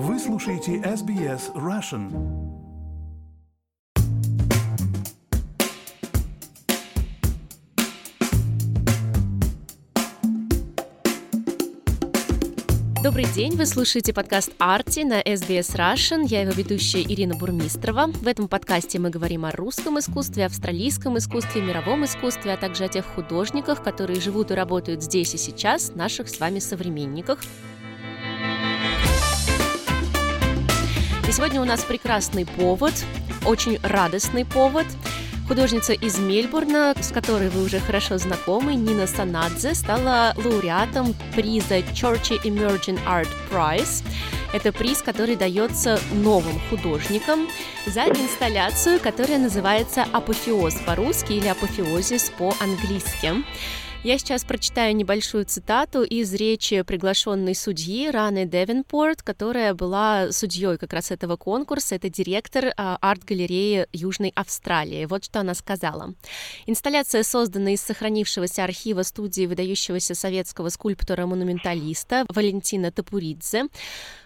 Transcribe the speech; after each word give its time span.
Вы 0.00 0.16
слушаете 0.20 0.76
SBS 0.76 1.52
Russian. 1.56 2.08
Добрый 13.02 13.24
день, 13.34 13.56
вы 13.56 13.66
слушаете 13.66 14.12
подкаст 14.12 14.52
«Арти» 14.60 15.00
на 15.00 15.20
SBS 15.20 15.74
Russian. 15.74 16.24
Я 16.28 16.42
его 16.42 16.52
ведущая 16.52 17.02
Ирина 17.02 17.36
Бурмистрова. 17.36 18.06
В 18.06 18.28
этом 18.28 18.46
подкасте 18.46 19.00
мы 19.00 19.10
говорим 19.10 19.46
о 19.46 19.50
русском 19.50 19.98
искусстве, 19.98 20.46
австралийском 20.46 21.18
искусстве, 21.18 21.60
мировом 21.60 22.04
искусстве, 22.04 22.52
а 22.52 22.56
также 22.56 22.84
о 22.84 22.88
тех 22.88 23.04
художниках, 23.04 23.82
которые 23.82 24.20
живут 24.20 24.52
и 24.52 24.54
работают 24.54 25.02
здесь 25.02 25.34
и 25.34 25.38
сейчас, 25.38 25.92
наших 25.96 26.28
с 26.28 26.38
вами 26.38 26.60
современниках. 26.60 27.40
И 31.28 31.32
сегодня 31.32 31.60
у 31.60 31.64
нас 31.66 31.84
прекрасный 31.84 32.46
повод, 32.46 32.94
очень 33.44 33.78
радостный 33.82 34.46
повод. 34.46 34.86
Художница 35.46 35.92
из 35.92 36.18
Мельбурна, 36.18 36.94
с 36.98 37.12
которой 37.12 37.50
вы 37.50 37.64
уже 37.64 37.80
хорошо 37.80 38.16
знакомы, 38.16 38.74
Нина 38.74 39.06
Санадзе, 39.06 39.74
стала 39.74 40.32
лауреатом 40.42 41.14
приза 41.34 41.80
Churchie 41.80 42.42
Emerging 42.44 42.98
Art 43.06 43.28
Prize. 43.52 44.02
Это 44.54 44.72
приз, 44.72 45.02
который 45.02 45.36
дается 45.36 46.00
новым 46.12 46.58
художникам 46.70 47.46
за 47.86 48.04
инсталляцию, 48.04 48.98
которая 48.98 49.36
называется 49.36 50.06
«Апофеоз» 50.10 50.76
по-русски 50.86 51.34
или 51.34 51.48
«Apotheosis» 51.48 52.32
по-английски. 52.38 53.34
Я 54.04 54.16
сейчас 54.16 54.44
прочитаю 54.44 54.94
небольшую 54.94 55.44
цитату 55.44 56.04
из 56.04 56.32
речи 56.32 56.82
приглашенной 56.82 57.56
судьи 57.56 58.08
Раны 58.08 58.46
Девенпорт, 58.46 59.22
которая 59.22 59.74
была 59.74 60.30
судьей 60.30 60.78
как 60.78 60.92
раз 60.92 61.10
этого 61.10 61.36
конкурса. 61.36 61.96
Это 61.96 62.08
директор 62.08 62.72
а, 62.76 62.96
арт-галереи 63.00 63.88
Южной 63.92 64.30
Австралии. 64.36 65.04
Вот 65.06 65.24
что 65.24 65.40
она 65.40 65.54
сказала. 65.54 66.14
Инсталляция 66.66 67.24
создана 67.24 67.72
из 67.72 67.80
сохранившегося 67.80 68.62
архива 68.62 69.02
студии 69.02 69.46
выдающегося 69.46 70.14
советского 70.14 70.68
скульптора-монументалиста 70.68 72.24
Валентина 72.28 72.92
Тапуридзе 72.92 73.64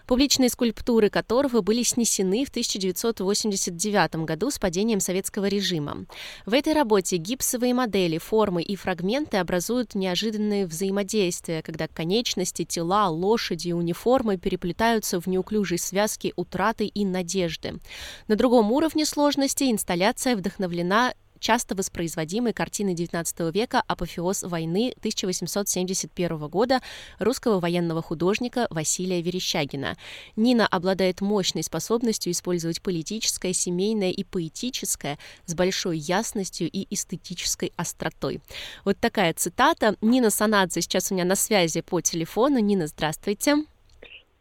публичные 0.05 0.49
скульптуры 0.49 1.09
которого 1.09 1.61
были 1.61 1.83
снесены 1.83 2.45
в 2.45 2.49
1989 2.49 4.15
году 4.25 4.51
с 4.51 4.59
падением 4.59 4.99
советского 4.99 5.45
режима. 5.45 6.05
В 6.45 6.53
этой 6.53 6.73
работе 6.73 7.17
гипсовые 7.17 7.73
модели, 7.73 8.17
формы 8.17 8.61
и 8.61 8.75
фрагменты 8.75 9.37
образуют 9.37 9.95
неожиданные 9.95 10.65
взаимодействия, 10.65 11.61
когда 11.61 11.87
конечности, 11.87 12.65
тела, 12.65 13.09
лошади 13.09 13.69
и 13.69 13.73
униформы 13.73 14.37
переплетаются 14.37 15.19
в 15.19 15.27
неуклюжей 15.27 15.77
связке 15.77 16.33
утраты 16.35 16.85
и 16.85 17.05
надежды. 17.05 17.79
На 18.27 18.35
другом 18.35 18.71
уровне 18.71 19.05
сложности 19.05 19.71
инсталляция 19.71 20.35
вдохновлена 20.35 21.13
часто 21.43 21.75
воспроизводимой 21.75 22.53
картины 22.53 22.95
XIX 22.95 23.51
века 23.51 23.83
«Апофеоз 23.85 24.43
войны» 24.43 24.93
1871 24.97 26.47
года 26.47 26.81
русского 27.19 27.59
военного 27.59 28.01
художника 28.01 28.65
Василия 28.69 29.21
Верещагина. 29.21 29.97
Нина 30.37 30.65
обладает 30.65 31.19
мощной 31.19 31.63
способностью 31.63 32.31
использовать 32.31 32.81
политическое, 32.81 33.53
семейное 33.53 34.11
и 34.11 34.23
поэтическое 34.23 35.19
с 35.45 35.53
большой 35.53 35.97
ясностью 35.97 36.69
и 36.71 36.87
эстетической 36.89 37.73
остротой. 37.75 38.41
Вот 38.85 38.97
такая 38.99 39.33
цитата. 39.33 39.97
Нина 40.01 40.29
Санадзе 40.29 40.81
сейчас 40.81 41.11
у 41.11 41.15
меня 41.15 41.25
на 41.25 41.35
связи 41.35 41.81
по 41.81 41.99
телефону. 41.99 42.59
Нина, 42.59 42.87
здравствуйте. 42.87 43.65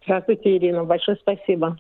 Здравствуйте, 0.05 0.57
Ирина. 0.57 0.85
Большое 0.85 1.17
спасибо. 1.21 1.79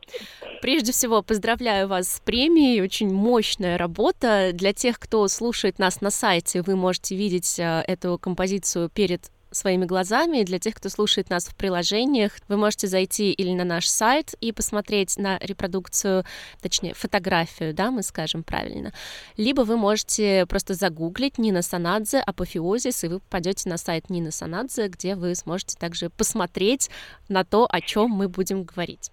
Прежде 0.60 0.92
всего, 0.92 1.22
поздравляю 1.22 1.88
вас 1.88 2.08
с 2.08 2.20
премией. 2.20 2.80
Очень 2.80 3.12
мощная 3.12 3.76
работа. 3.76 4.50
Для 4.52 4.72
тех, 4.72 4.98
кто 4.98 5.26
слушает 5.28 5.78
нас 5.78 6.00
на 6.00 6.10
сайте, 6.10 6.62
вы 6.62 6.76
можете 6.76 7.16
видеть 7.16 7.58
э, 7.58 7.82
эту 7.86 8.18
композицию 8.18 8.90
перед 8.90 9.30
своими 9.52 9.84
глазами. 9.84 10.42
Для 10.42 10.58
тех, 10.58 10.74
кто 10.74 10.88
слушает 10.88 11.30
нас 11.30 11.46
в 11.46 11.54
приложениях, 11.54 12.32
вы 12.48 12.56
можете 12.56 12.86
зайти 12.88 13.32
или 13.32 13.52
на 13.54 13.64
наш 13.64 13.88
сайт 13.88 14.34
и 14.40 14.52
посмотреть 14.52 15.16
на 15.16 15.38
репродукцию, 15.38 16.24
точнее, 16.60 16.94
фотографию, 16.94 17.74
да, 17.74 17.90
мы 17.90 18.02
скажем 18.02 18.42
правильно. 18.42 18.92
Либо 19.36 19.62
вы 19.62 19.76
можете 19.76 20.46
просто 20.46 20.74
загуглить 20.74 21.38
Нина 21.38 21.62
Санадзе 21.62 22.18
апофеозис, 22.18 23.04
и 23.04 23.08
вы 23.08 23.20
попадете 23.20 23.68
на 23.68 23.76
сайт 23.76 24.10
Нины 24.10 24.30
Санадзе, 24.30 24.88
где 24.88 25.14
вы 25.14 25.34
сможете 25.34 25.76
также 25.78 26.10
посмотреть 26.10 26.90
на 27.28 27.44
то, 27.44 27.66
о 27.70 27.80
чем 27.80 28.10
мы 28.10 28.28
будем 28.28 28.64
говорить. 28.64 29.10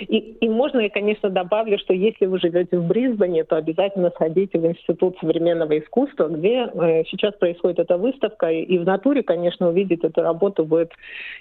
И, 0.00 0.18
и 0.40 0.48
можно 0.48 0.80
я, 0.80 0.90
конечно, 0.90 1.30
добавлю, 1.30 1.78
что 1.78 1.92
если 1.92 2.26
вы 2.26 2.38
живете 2.38 2.78
в 2.78 2.86
Брисбене, 2.86 3.44
то 3.44 3.56
обязательно 3.56 4.10
сходите 4.10 4.58
в 4.58 4.66
Институт 4.66 5.16
современного 5.20 5.78
искусства, 5.78 6.28
где 6.28 6.66
э, 6.66 7.04
сейчас 7.10 7.34
происходит 7.34 7.78
эта 7.78 7.96
выставка, 7.96 8.50
и 8.50 8.78
в 8.78 8.84
натуре, 8.84 9.22
конечно, 9.22 9.68
увидеть 9.68 10.04
эту 10.04 10.22
работу 10.22 10.64
будет 10.64 10.92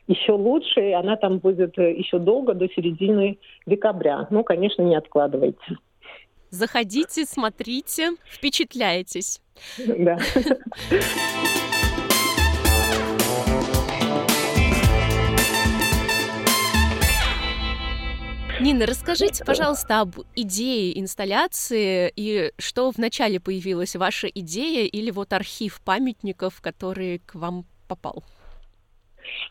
еще 0.08 0.34
лучше, 0.34 0.82
и 0.82 0.92
она 0.92 1.16
там 1.16 1.40
будет 1.40 1.78
э, 1.78 1.94
еще 1.94 2.20
долго, 2.20 2.54
до 2.54 2.68
середины 2.70 3.38
декабря. 3.66 4.28
Ну, 4.30 4.44
конечно, 4.44 4.82
не 4.82 4.96
откладывайте. 4.96 5.78
Заходите, 6.50 7.26
смотрите, 7.26 8.12
впечатляйтесь. 8.30 9.42
Да. 9.78 10.20
Нина, 18.64 18.86
расскажите, 18.86 19.44
пожалуйста, 19.44 20.00
об 20.00 20.12
идее 20.38 20.98
инсталляции 20.98 22.10
и 22.16 22.52
что 22.58 22.92
вначале 22.96 23.42
появилась 23.42 23.94
ваша 23.98 24.28
идея 24.28 24.88
или 24.88 25.12
вот 25.12 25.34
архив 25.34 25.82
памятников, 25.84 26.62
который 26.62 27.20
к 27.26 27.36
вам 27.36 27.66
попал? 27.90 28.24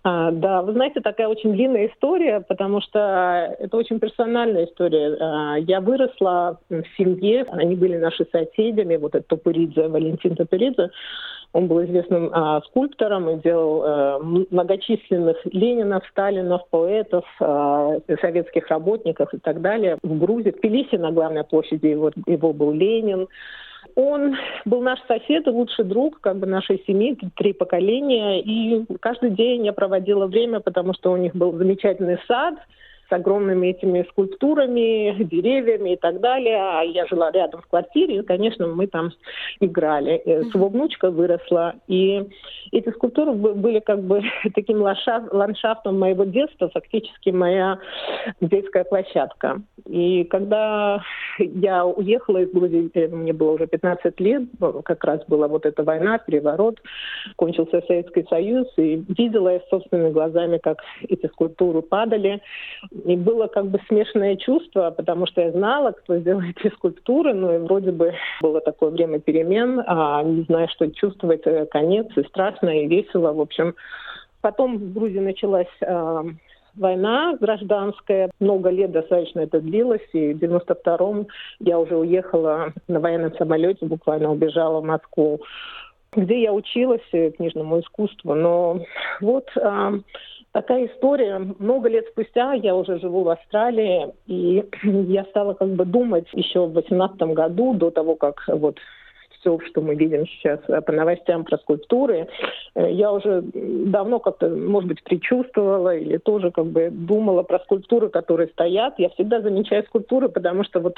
А, 0.02 0.30
да, 0.30 0.62
вы 0.62 0.72
знаете, 0.72 1.00
такая 1.00 1.28
очень 1.28 1.52
длинная 1.52 1.88
история, 1.88 2.40
потому 2.40 2.80
что 2.80 3.54
это 3.58 3.76
очень 3.76 4.00
персональная 4.00 4.64
история. 4.64 5.16
А, 5.20 5.56
я 5.58 5.82
выросла 5.82 6.58
в 6.70 6.82
семье, 6.96 7.44
они 7.50 7.76
были 7.76 7.98
наши 7.98 8.26
соседями, 8.32 8.96
вот 8.96 9.14
этот 9.14 9.28
Топуридзе, 9.28 9.88
Валентин 9.88 10.36
Топуридзе. 10.36 10.90
Он 11.52 11.66
был 11.66 11.84
известным 11.84 12.30
а, 12.32 12.62
скульптором 12.62 13.28
и 13.28 13.42
делал 13.42 13.82
а, 13.84 14.18
многочисленных 14.18 15.36
Ленинов, 15.44 16.02
Сталинов, 16.10 16.62
поэтов, 16.70 17.24
а, 17.40 17.98
советских 18.20 18.68
работников 18.68 19.34
и 19.34 19.38
так 19.38 19.60
далее. 19.60 19.98
В 20.02 20.18
Грузии, 20.18 20.50
в 20.50 20.60
Тбилиси 20.60 20.96
на 20.96 21.12
главной 21.12 21.44
площади 21.44 21.86
его, 21.86 22.10
его 22.26 22.52
был 22.52 22.72
Ленин. 22.72 23.28
Он 23.96 24.36
был 24.64 24.80
наш 24.80 25.00
сосед 25.06 25.46
и 25.46 25.50
лучший 25.50 25.84
друг 25.84 26.20
как 26.20 26.38
бы 26.38 26.46
нашей 26.46 26.82
семьи, 26.86 27.18
три 27.36 27.52
поколения. 27.52 28.40
И 28.40 28.86
каждый 29.00 29.30
день 29.30 29.66
я 29.66 29.74
проводила 29.74 30.26
время, 30.26 30.60
потому 30.60 30.94
что 30.94 31.12
у 31.12 31.16
них 31.16 31.34
был 31.34 31.52
замечательный 31.52 32.18
сад– 32.26 32.54
с 33.12 33.14
огромными 33.14 33.68
этими 33.68 34.06
скульптурами, 34.10 35.22
деревьями 35.24 35.94
и 35.94 35.96
так 35.96 36.20
далее. 36.20 36.56
А 36.56 36.82
я 36.82 37.06
жила 37.06 37.30
рядом 37.30 37.60
в 37.60 37.66
квартире, 37.68 38.16
и, 38.16 38.22
конечно, 38.22 38.66
мы 38.66 38.86
там 38.86 39.10
играли. 39.60 40.22
С 40.24 40.54
его 40.54 40.68
внучкой 40.68 41.10
выросла. 41.10 41.74
И 41.88 42.24
эти 42.72 42.88
скульптуры 42.90 43.32
были 43.32 43.80
как 43.80 44.02
бы 44.02 44.22
таким 44.54 44.82
ландшафтом 44.82 45.98
моего 45.98 46.24
детства, 46.24 46.70
фактически 46.70 47.30
моя 47.30 47.78
детская 48.40 48.84
площадка. 48.84 49.60
И 49.86 50.24
когда 50.24 51.02
я 51.38 51.84
уехала 51.84 52.38
из 52.38 52.50
Грузии, 52.50 52.90
э, 52.94 53.08
мне 53.08 53.32
было 53.32 53.52
уже 53.52 53.66
15 53.66 54.18
лет, 54.20 54.44
как 54.84 55.04
раз 55.04 55.20
была 55.26 55.48
вот 55.48 55.66
эта 55.66 55.82
война, 55.82 56.18
переворот, 56.18 56.80
кончился 57.36 57.82
Советский 57.86 58.24
Союз, 58.28 58.68
и 58.76 59.04
видела 59.08 59.50
я 59.50 59.60
собственными 59.68 60.10
глазами, 60.10 60.58
как 60.58 60.78
эти 61.08 61.26
скульптуры 61.26 61.82
падали. 61.82 62.40
И 63.04 63.16
было 63.16 63.46
как 63.46 63.66
бы 63.66 63.80
смешанное 63.88 64.36
чувство, 64.36 64.90
потому 64.90 65.26
что 65.26 65.40
я 65.40 65.50
знала, 65.52 65.92
кто 65.92 66.18
сделает 66.18 66.56
эти 66.58 66.72
скульптуры, 66.74 67.34
ну 67.34 67.54
и 67.54 67.58
вроде 67.58 67.90
бы 67.90 68.14
было 68.40 68.60
такое 68.60 68.90
время 68.90 69.20
перемен, 69.20 69.82
а 69.86 70.22
не 70.22 70.42
знаю, 70.42 70.68
что 70.68 70.90
чувствовать, 70.90 71.42
э, 71.46 71.66
конец, 71.66 72.06
и 72.16 72.22
страшно, 72.24 72.68
и 72.70 72.86
весело, 72.86 73.32
в 73.32 73.40
общем. 73.40 73.74
Потом 74.40 74.78
в 74.78 74.92
Грузии 74.92 75.20
началась 75.20 75.68
э, 75.80 76.22
война 76.76 77.36
гражданская. 77.40 78.30
Много 78.40 78.70
лет 78.70 78.92
достаточно 78.92 79.40
это 79.40 79.60
длилось. 79.60 80.06
И 80.12 80.34
в 80.34 80.38
92-м 80.38 81.26
я 81.60 81.78
уже 81.78 81.96
уехала 81.96 82.72
на 82.88 83.00
военном 83.00 83.34
самолете, 83.36 83.86
буквально 83.86 84.30
убежала 84.30 84.80
в 84.80 84.84
Москву, 84.84 85.40
где 86.12 86.42
я 86.42 86.52
училась 86.52 87.06
э, 87.12 87.30
книжному 87.30 87.80
искусству. 87.80 88.34
Но 88.34 88.80
вот 89.20 89.48
э, 89.56 90.00
такая 90.52 90.86
история. 90.86 91.38
Много 91.58 91.88
лет 91.88 92.06
спустя 92.08 92.52
я 92.54 92.74
уже 92.74 92.98
живу 93.00 93.24
в 93.24 93.28
Австралии, 93.30 94.12
и 94.26 94.64
я 95.08 95.24
стала 95.24 95.54
как 95.54 95.68
бы 95.70 95.84
думать 95.84 96.26
еще 96.32 96.66
в 96.66 96.72
2018 96.72 97.20
году, 97.34 97.74
до 97.74 97.90
того, 97.90 98.14
как 98.16 98.42
вот 98.48 98.78
все, 99.42 99.58
что 99.66 99.80
мы 99.80 99.94
видим 99.94 100.26
сейчас 100.26 100.60
по 100.60 100.92
новостям 100.92 101.44
про 101.44 101.58
скульптуры, 101.58 102.28
я 102.74 103.12
уже 103.12 103.42
давно 103.42 104.18
как-то, 104.20 104.48
может 104.48 104.88
быть, 104.88 105.02
предчувствовала 105.02 105.94
или 105.94 106.16
тоже 106.16 106.50
как 106.50 106.66
бы 106.66 106.88
думала 106.90 107.42
про 107.42 107.58
скульптуры, 107.60 108.08
которые 108.08 108.48
стоят. 108.48 108.94
Я 108.98 109.10
всегда 109.10 109.40
замечаю 109.40 109.84
скульптуры, 109.84 110.28
потому 110.28 110.64
что 110.64 110.80
вот 110.80 110.96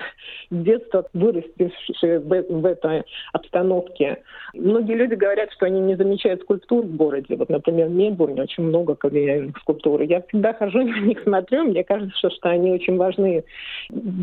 с 0.50 0.54
детства 0.54 1.06
вырастившие 1.14 2.20
в, 2.20 2.28
в 2.28 2.66
этой 2.66 3.04
обстановке. 3.32 4.22
Многие 4.52 4.94
люди 4.94 5.14
говорят, 5.14 5.50
что 5.52 5.66
они 5.66 5.80
не 5.80 5.96
замечают 5.96 6.42
скульптур 6.42 6.84
в 6.84 6.96
городе. 6.96 7.36
Вот, 7.36 7.48
например, 7.48 7.88
в 7.88 7.94
Мельбурне 7.94 8.42
очень 8.42 8.64
много 8.64 8.94
колониальных 8.94 9.56
скульптур. 9.58 10.02
Я 10.02 10.22
всегда 10.22 10.52
хожу 10.52 10.78
на 10.82 11.00
них 11.00 11.22
смотрю, 11.22 11.64
мне 11.64 11.82
кажется, 11.82 12.30
что 12.30 12.50
они 12.50 12.72
очень 12.72 12.96
важны. 12.96 13.44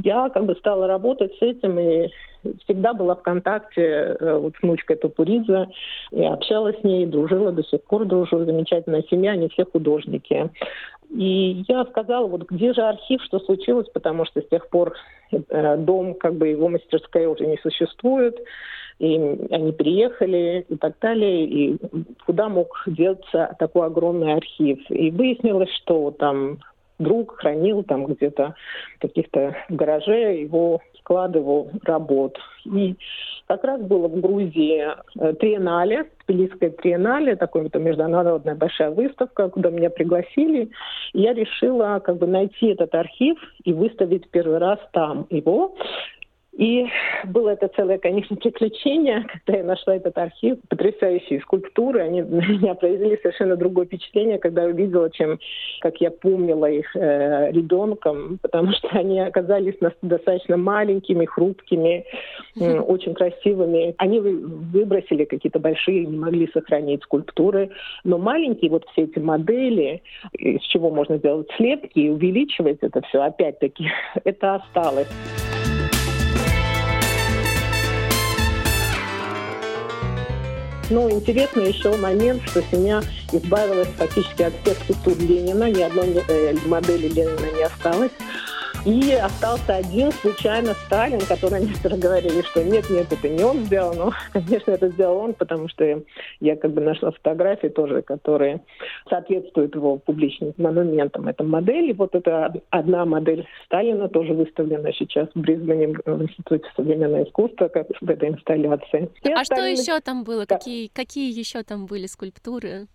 Я 0.03 0.29
как 0.29 0.45
бы 0.45 0.55
стала 0.55 0.87
работать 0.87 1.33
с 1.37 1.41
этим 1.41 1.79
и 1.79 2.09
всегда 2.63 2.93
была 2.93 3.15
в 3.15 3.21
контакте 3.21 3.81
э, 4.19 4.37
вот 4.37 4.55
с 4.55 4.61
внучкой 4.61 4.97
Топуридзе, 4.97 5.67
и 6.11 6.23
общалась 6.23 6.79
с 6.79 6.83
ней, 6.83 7.05
дружила, 7.05 7.51
до 7.51 7.63
сих 7.63 7.83
пор 7.83 8.05
дружу, 8.05 8.45
замечательная 8.45 9.03
семья, 9.09 9.31
они 9.31 9.49
все 9.49 9.65
художники. 9.65 10.49
И 11.09 11.63
я 11.67 11.83
сказала, 11.85 12.25
вот 12.27 12.49
где 12.49 12.73
же 12.73 12.81
архив, 12.81 13.21
что 13.23 13.39
случилось, 13.39 13.87
потому 13.93 14.25
что 14.25 14.41
с 14.41 14.47
тех 14.47 14.69
пор 14.69 14.93
э, 15.31 15.77
дом, 15.77 16.13
как 16.13 16.35
бы 16.35 16.47
его 16.47 16.69
мастерская 16.69 17.27
уже 17.27 17.45
не 17.45 17.57
существует, 17.57 18.37
и 18.99 19.15
они 19.49 19.71
приехали 19.71 20.65
и 20.69 20.75
так 20.77 20.93
далее, 21.01 21.45
и 21.45 21.77
куда 22.25 22.49
мог 22.49 22.83
деться 22.85 23.55
такой 23.59 23.87
огромный 23.87 24.35
архив. 24.35 24.79
И 24.89 25.11
выяснилось, 25.11 25.71
что 25.81 26.11
там 26.11 26.59
друг 27.01 27.37
хранил 27.37 27.83
там 27.83 28.05
где-то 28.05 28.55
каких-то 28.99 29.55
гараже 29.69 30.39
его 30.41 30.81
склад 30.99 31.35
его 31.35 31.67
работ. 31.83 32.37
И 32.65 32.95
как 33.47 33.63
раз 33.63 33.81
было 33.81 34.07
в 34.07 34.21
Грузии 34.21 34.87
э, 35.19 35.33
триеннале, 35.33 36.05
Тбилисское 36.27 36.69
триеннале, 36.69 37.35
такая 37.35 37.63
вот 37.63 37.75
международная 37.75 38.55
большая 38.55 38.91
выставка, 38.91 39.49
куда 39.49 39.69
меня 39.71 39.89
пригласили. 39.89 40.69
И 41.13 41.21
я 41.21 41.33
решила 41.33 41.99
как 41.99 42.17
бы 42.17 42.27
найти 42.27 42.67
этот 42.67 42.95
архив 42.95 43.37
и 43.63 43.73
выставить 43.73 44.29
первый 44.29 44.59
раз 44.59 44.79
там 44.93 45.27
его. 45.29 45.75
И 46.57 46.85
было 47.27 47.49
это 47.49 47.69
целое, 47.69 47.97
конечно, 47.97 48.35
приключение, 48.35 49.25
когда 49.45 49.59
я 49.59 49.63
нашла 49.63 49.95
этот 49.95 50.17
архив. 50.17 50.57
Потрясающие 50.69 51.39
скульптуры, 51.41 52.01
они 52.01 52.21
на 52.21 52.45
меня 52.45 52.73
произвели 52.75 53.17
совершенно 53.21 53.55
другое 53.55 53.85
впечатление, 53.85 54.37
когда 54.37 54.63
увидела, 54.63 55.09
чем, 55.09 55.39
как 55.79 55.97
я 56.01 56.11
помнила 56.11 56.65
их 56.65 56.95
э, 56.95 57.51
ребенком, 57.51 58.39
потому 58.41 58.71
что 58.73 58.89
они 58.91 59.19
оказались 59.19 59.75
достаточно 60.01 60.57
маленькими, 60.57 61.25
хрупкими, 61.25 62.05
э, 62.59 62.79
очень 62.79 63.13
красивыми. 63.13 63.95
Они 63.97 64.19
выбросили 64.19 65.25
какие-то 65.25 65.59
большие, 65.59 66.05
не 66.05 66.17
могли 66.17 66.49
сохранить 66.51 67.03
скульптуры, 67.03 67.69
но 68.03 68.17
маленькие 68.17 68.71
вот 68.71 68.85
все 68.91 69.03
эти 69.03 69.19
модели, 69.19 70.01
из 70.33 70.61
чего 70.63 70.89
можно 70.89 71.17
делать 71.17 71.47
слепки 71.55 71.99
и 71.99 72.09
увеличивать 72.09 72.79
это 72.81 73.01
все, 73.01 73.21
опять-таки, 73.21 73.89
это 74.23 74.55
осталось. 74.55 75.07
Но 80.91 81.09
интересный 81.09 81.69
еще 81.69 81.95
момент, 81.95 82.41
что 82.49 82.61
семья 82.69 83.01
избавилась 83.31 83.87
фактически 83.97 84.43
от 84.43 84.53
всех 84.61 84.77
структур 84.83 85.17
Ленина, 85.19 85.71
ни 85.71 85.81
одной 85.81 86.21
э, 86.27 86.53
модели 86.65 87.07
Ленина 87.07 87.55
не 87.55 87.63
осталось. 87.63 88.11
И 88.83 89.13
остался 89.13 89.75
один 89.75 90.11
случайно 90.11 90.73
Сталин, 90.73 91.19
который 91.19 91.61
некоторые 91.61 92.01
говорили, 92.01 92.41
что 92.41 92.63
нет, 92.63 92.89
нет, 92.89 93.13
это 93.13 93.29
не 93.29 93.43
он 93.43 93.59
сделал. 93.65 93.93
Но, 93.93 94.11
конечно, 94.33 94.71
это 94.71 94.89
сделал 94.89 95.17
он, 95.17 95.33
потому 95.35 95.69
что 95.69 96.03
я 96.39 96.55
как 96.55 96.71
бы 96.71 96.81
нашла 96.81 97.11
фотографии 97.11 97.67
тоже, 97.67 98.01
которые 98.01 98.61
соответствуют 99.07 99.75
его 99.75 99.97
публичным 99.97 100.55
монументам. 100.57 101.27
Это 101.27 101.43
модель. 101.43 101.91
И 101.91 101.93
вот 101.93 102.15
это 102.15 102.51
одна 102.71 103.05
модель 103.05 103.47
Сталина 103.65 104.09
тоже 104.09 104.33
выставлена 104.33 104.91
сейчас 104.93 105.29
в 105.35 105.39
Брисбене 105.39 105.89
в 106.03 106.23
Институте 106.23 106.65
современного 106.75 107.23
искусства, 107.23 107.67
как 107.67 107.87
в 108.01 108.09
этой 108.09 108.29
инсталляции. 108.29 109.11
И 109.21 109.31
а 109.31 109.41
остальные... 109.41 109.75
что 109.75 109.91
еще 109.93 110.01
там 110.01 110.23
было? 110.23 110.47
Да. 110.47 110.57
Какие, 110.57 110.87
какие 110.87 111.31
еще 111.31 111.61
там 111.61 111.85
были 111.85 112.07
скульптуры? 112.07 112.87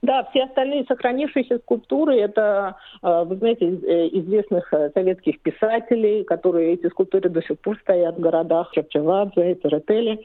Да, 0.00 0.24
все 0.30 0.44
остальные 0.44 0.84
сохранившиеся 0.86 1.58
скульптуры– 1.58 2.16
это, 2.20 2.76
э, 3.02 3.24
вы 3.24 3.36
знаете, 3.36 3.66
э, 3.66 4.08
известных 4.12 4.72
э, 4.72 4.90
советских 4.94 5.40
писателей, 5.40 6.22
которые 6.22 6.74
эти 6.74 6.88
скульптуры 6.88 7.28
до 7.28 7.42
сих 7.42 7.58
пор 7.58 7.78
стоят 7.80 8.16
в 8.16 8.20
городах 8.20 8.70
Чапчавадзе, 8.72 9.56
Церетели, 9.56 10.20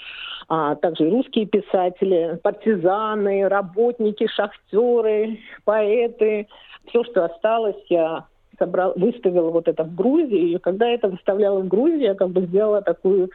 а 0.48 0.76
также 0.76 1.10
русские 1.10 1.48
писатели, 1.48 2.40
партизаны, 2.44 3.48
работники, 3.50 4.28
шахтеры, 4.28 5.40
поэты. 5.66 6.48
Все, 6.86 7.04
что 7.06 7.26
осталось, 7.26 7.82
я 7.90 8.26
собрал, 8.60 8.94
выставила 8.96 9.50
вот 9.50 9.68
это 9.68 9.84
в 9.84 9.96
Грузии. 9.96 10.54
И 10.54 10.58
когда 10.60 10.88
это 10.88 11.08
выставляла 11.08 11.62
в 11.62 11.68
Грузии, 11.68 12.04
я 12.04 12.14
как 12.14 12.30
бы 12.30 12.42
сделала 12.42 12.84
такую 12.84 13.32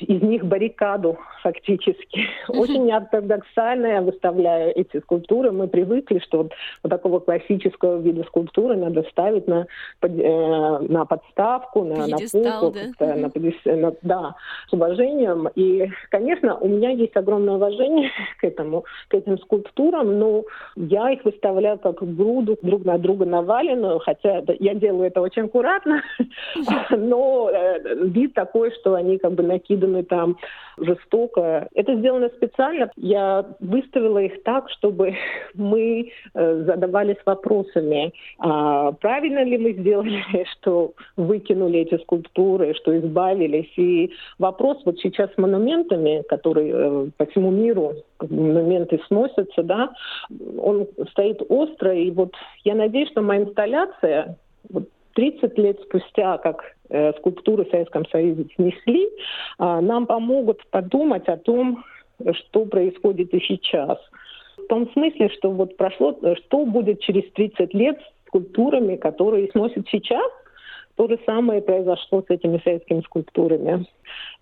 из 0.00 0.22
них 0.22 0.44
баррикаду 0.44 1.18
фактически. 1.42 2.26
Очень 2.48 2.86
неортодоксально 2.86 3.86
я 3.86 4.02
выставляю 4.02 4.72
эти 4.76 5.00
скульптуры. 5.00 5.52
Мы 5.52 5.68
привыкли, 5.68 6.18
что 6.18 6.38
вот, 6.38 6.52
вот 6.82 6.90
такого 6.90 7.20
классического 7.20 7.98
вида 8.00 8.24
скульптуры 8.24 8.76
надо 8.76 9.02
ставить 9.10 9.46
на, 9.46 9.66
под, 10.00 10.12
э, 10.12 10.78
на 10.88 11.04
подставку, 11.04 11.84
на, 11.84 12.06
на 12.06 12.18
полку, 12.32 12.76
да? 12.98 13.16
на, 13.16 13.76
на, 13.76 13.92
да, 14.02 14.34
с 14.68 14.72
уважением. 14.72 15.48
И, 15.54 15.90
конечно, 16.10 16.56
у 16.56 16.68
меня 16.68 16.90
есть 16.90 17.16
огромное 17.16 17.54
уважение 17.54 18.10
к 18.40 18.44
этому, 18.44 18.84
к 19.08 19.14
этим 19.14 19.38
скульптурам, 19.38 20.18
но 20.18 20.44
я 20.76 21.10
их 21.10 21.24
выставляю 21.24 21.78
как 21.78 22.02
груду 22.02 22.58
друг 22.62 22.84
на 22.84 22.98
друга 22.98 23.24
наваленную, 23.24 23.98
хотя 24.00 24.42
я 24.58 24.74
делаю 24.74 25.08
это 25.08 25.20
очень 25.20 25.44
аккуратно, 25.44 26.02
но 26.90 27.50
э, 27.50 27.94
вид 28.06 28.34
такой, 28.34 28.72
что 28.72 28.94
они 28.94 29.18
как 29.18 29.32
бы 29.32 29.42
накиданы 29.42 29.89
сделаны 29.90 30.04
там 30.04 30.36
жестоко. 30.78 31.68
Это 31.74 31.96
сделано 31.96 32.28
специально. 32.36 32.90
Я 32.96 33.44
выставила 33.60 34.18
их 34.18 34.42
так, 34.44 34.70
чтобы 34.70 35.14
мы 35.54 36.10
э, 36.34 36.62
задавались 36.64 37.18
вопросами, 37.26 38.12
а 38.38 38.92
правильно 38.92 39.44
ли 39.44 39.58
мы 39.58 39.72
сделали, 39.72 40.22
что 40.52 40.92
выкинули 41.16 41.80
эти 41.80 42.00
скульптуры, 42.02 42.74
что 42.74 42.98
избавились. 42.98 43.70
И 43.76 44.12
вопрос 44.38 44.78
вот 44.84 44.98
сейчас 45.00 45.32
с 45.34 45.38
монументами, 45.38 46.22
которые 46.28 46.72
э, 46.72 47.06
по 47.16 47.26
всему 47.26 47.50
миру 47.50 47.92
монументы 48.20 49.00
сносятся, 49.06 49.62
да, 49.62 49.90
он 50.58 50.86
стоит 51.10 51.42
остро. 51.48 51.94
И 51.94 52.10
вот 52.10 52.32
я 52.64 52.74
надеюсь, 52.74 53.10
что 53.10 53.22
моя 53.22 53.42
инсталляция 53.42 54.36
вот 54.68 54.88
30 55.14 55.58
лет 55.58 55.80
спустя, 55.82 56.38
как 56.38 56.62
э, 56.90 57.12
скульптуры 57.18 57.64
в 57.64 57.70
Советском 57.70 58.06
Союзе 58.06 58.46
снесли, 58.54 59.06
э, 59.06 59.08
нам 59.58 60.06
помогут 60.06 60.64
подумать 60.70 61.26
о 61.28 61.36
том, 61.36 61.84
что 62.32 62.66
происходит 62.66 63.32
и 63.32 63.40
сейчас. 63.40 63.98
В 64.58 64.66
том 64.68 64.90
смысле, 64.92 65.30
что 65.30 65.50
вот 65.50 65.76
прошло, 65.76 66.16
что 66.44 66.66
будет 66.66 67.00
через 67.00 67.30
30 67.32 67.72
лет 67.74 67.98
с 67.98 68.28
скульптурами, 68.28 68.96
которые 68.96 69.50
сносят 69.50 69.86
сейчас, 69.90 70.30
то 71.00 71.08
же 71.08 71.18
самое 71.24 71.62
произошло 71.62 72.20
с 72.20 72.30
этими 72.30 72.60
советскими 72.62 73.00
скульптурами. 73.00 73.86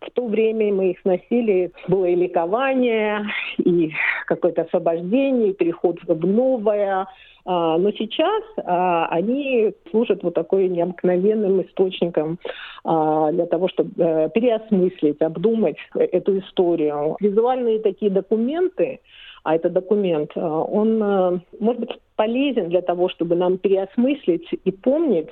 В 0.01 0.11
то 0.11 0.27
время 0.27 0.75
мы 0.75 0.91
их 0.91 1.01
сносили, 1.03 1.71
было 1.87 2.07
и 2.07 2.17
ликование, 2.17 3.25
и 3.59 3.93
какое-то 4.27 4.63
освобождение, 4.63 5.51
и 5.51 5.55
переход 5.55 6.01
в 6.03 6.27
новое, 6.27 7.07
а, 7.45 7.79
но 7.79 7.93
сейчас 7.93 8.43
а, 8.65 9.07
они 9.07 9.73
служат 9.91 10.25
вот 10.25 10.35
такой 10.35 10.69
необыкновенным 10.69 11.63
источником 11.63 12.41
а, 12.85 13.31
для 13.31 13.47
того, 13.47 13.69
чтобы 13.69 13.91
э, 13.97 14.29
переосмыслить, 14.35 15.23
обдумать 15.23 15.77
эту 15.95 16.41
историю. 16.41 17.17
Визуальные 17.21 17.79
такие 17.79 18.11
документы, 18.11 19.01
а 19.49 19.55
это 19.55 19.71
документ, 19.71 20.37
он 20.37 21.03
э, 21.03 21.41
может 21.59 21.81
быть 21.81 21.99
полезен 22.17 22.69
для 22.69 22.83
того, 22.83 23.09
чтобы 23.09 23.35
нам 23.35 23.57
переосмыслить 23.57 24.47
и 24.63 24.71
помнить, 24.71 25.31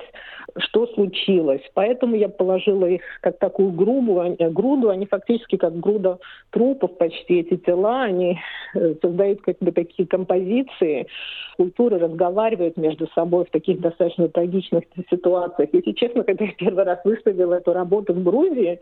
что 0.57 0.87
случилось. 0.87 1.61
Поэтому 1.75 2.15
я 2.15 2.27
положила 2.27 2.87
их 2.87 3.01
как 3.21 3.37
такую 3.37 3.73
грубу, 3.73 4.35
груду, 4.39 4.89
они 4.89 5.05
фактически 5.05 5.57
как 5.57 5.79
груда 5.79 6.17
трупов 6.49 6.97
почти, 6.97 7.41
эти 7.41 7.57
тела, 7.57 8.05
они 8.05 8.39
э, 8.73 8.95
создают 9.03 9.41
как 9.41 9.57
бы 9.59 9.71
такие 9.71 10.07
композиции, 10.07 11.05
культуры 11.55 11.99
разговаривают 11.99 12.75
между 12.75 13.07
собой 13.13 13.45
в 13.45 13.51
таких 13.51 13.79
достаточно 13.81 14.29
трагичных 14.29 14.85
ситуациях. 15.11 15.69
Если 15.73 15.91
честно, 15.91 16.23
когда 16.23 16.45
я 16.45 16.53
первый 16.53 16.85
раз 16.85 17.01
выставила 17.03 17.53
эту 17.53 17.71
работу 17.71 18.13
в 18.13 18.23
Грузии, 18.23 18.79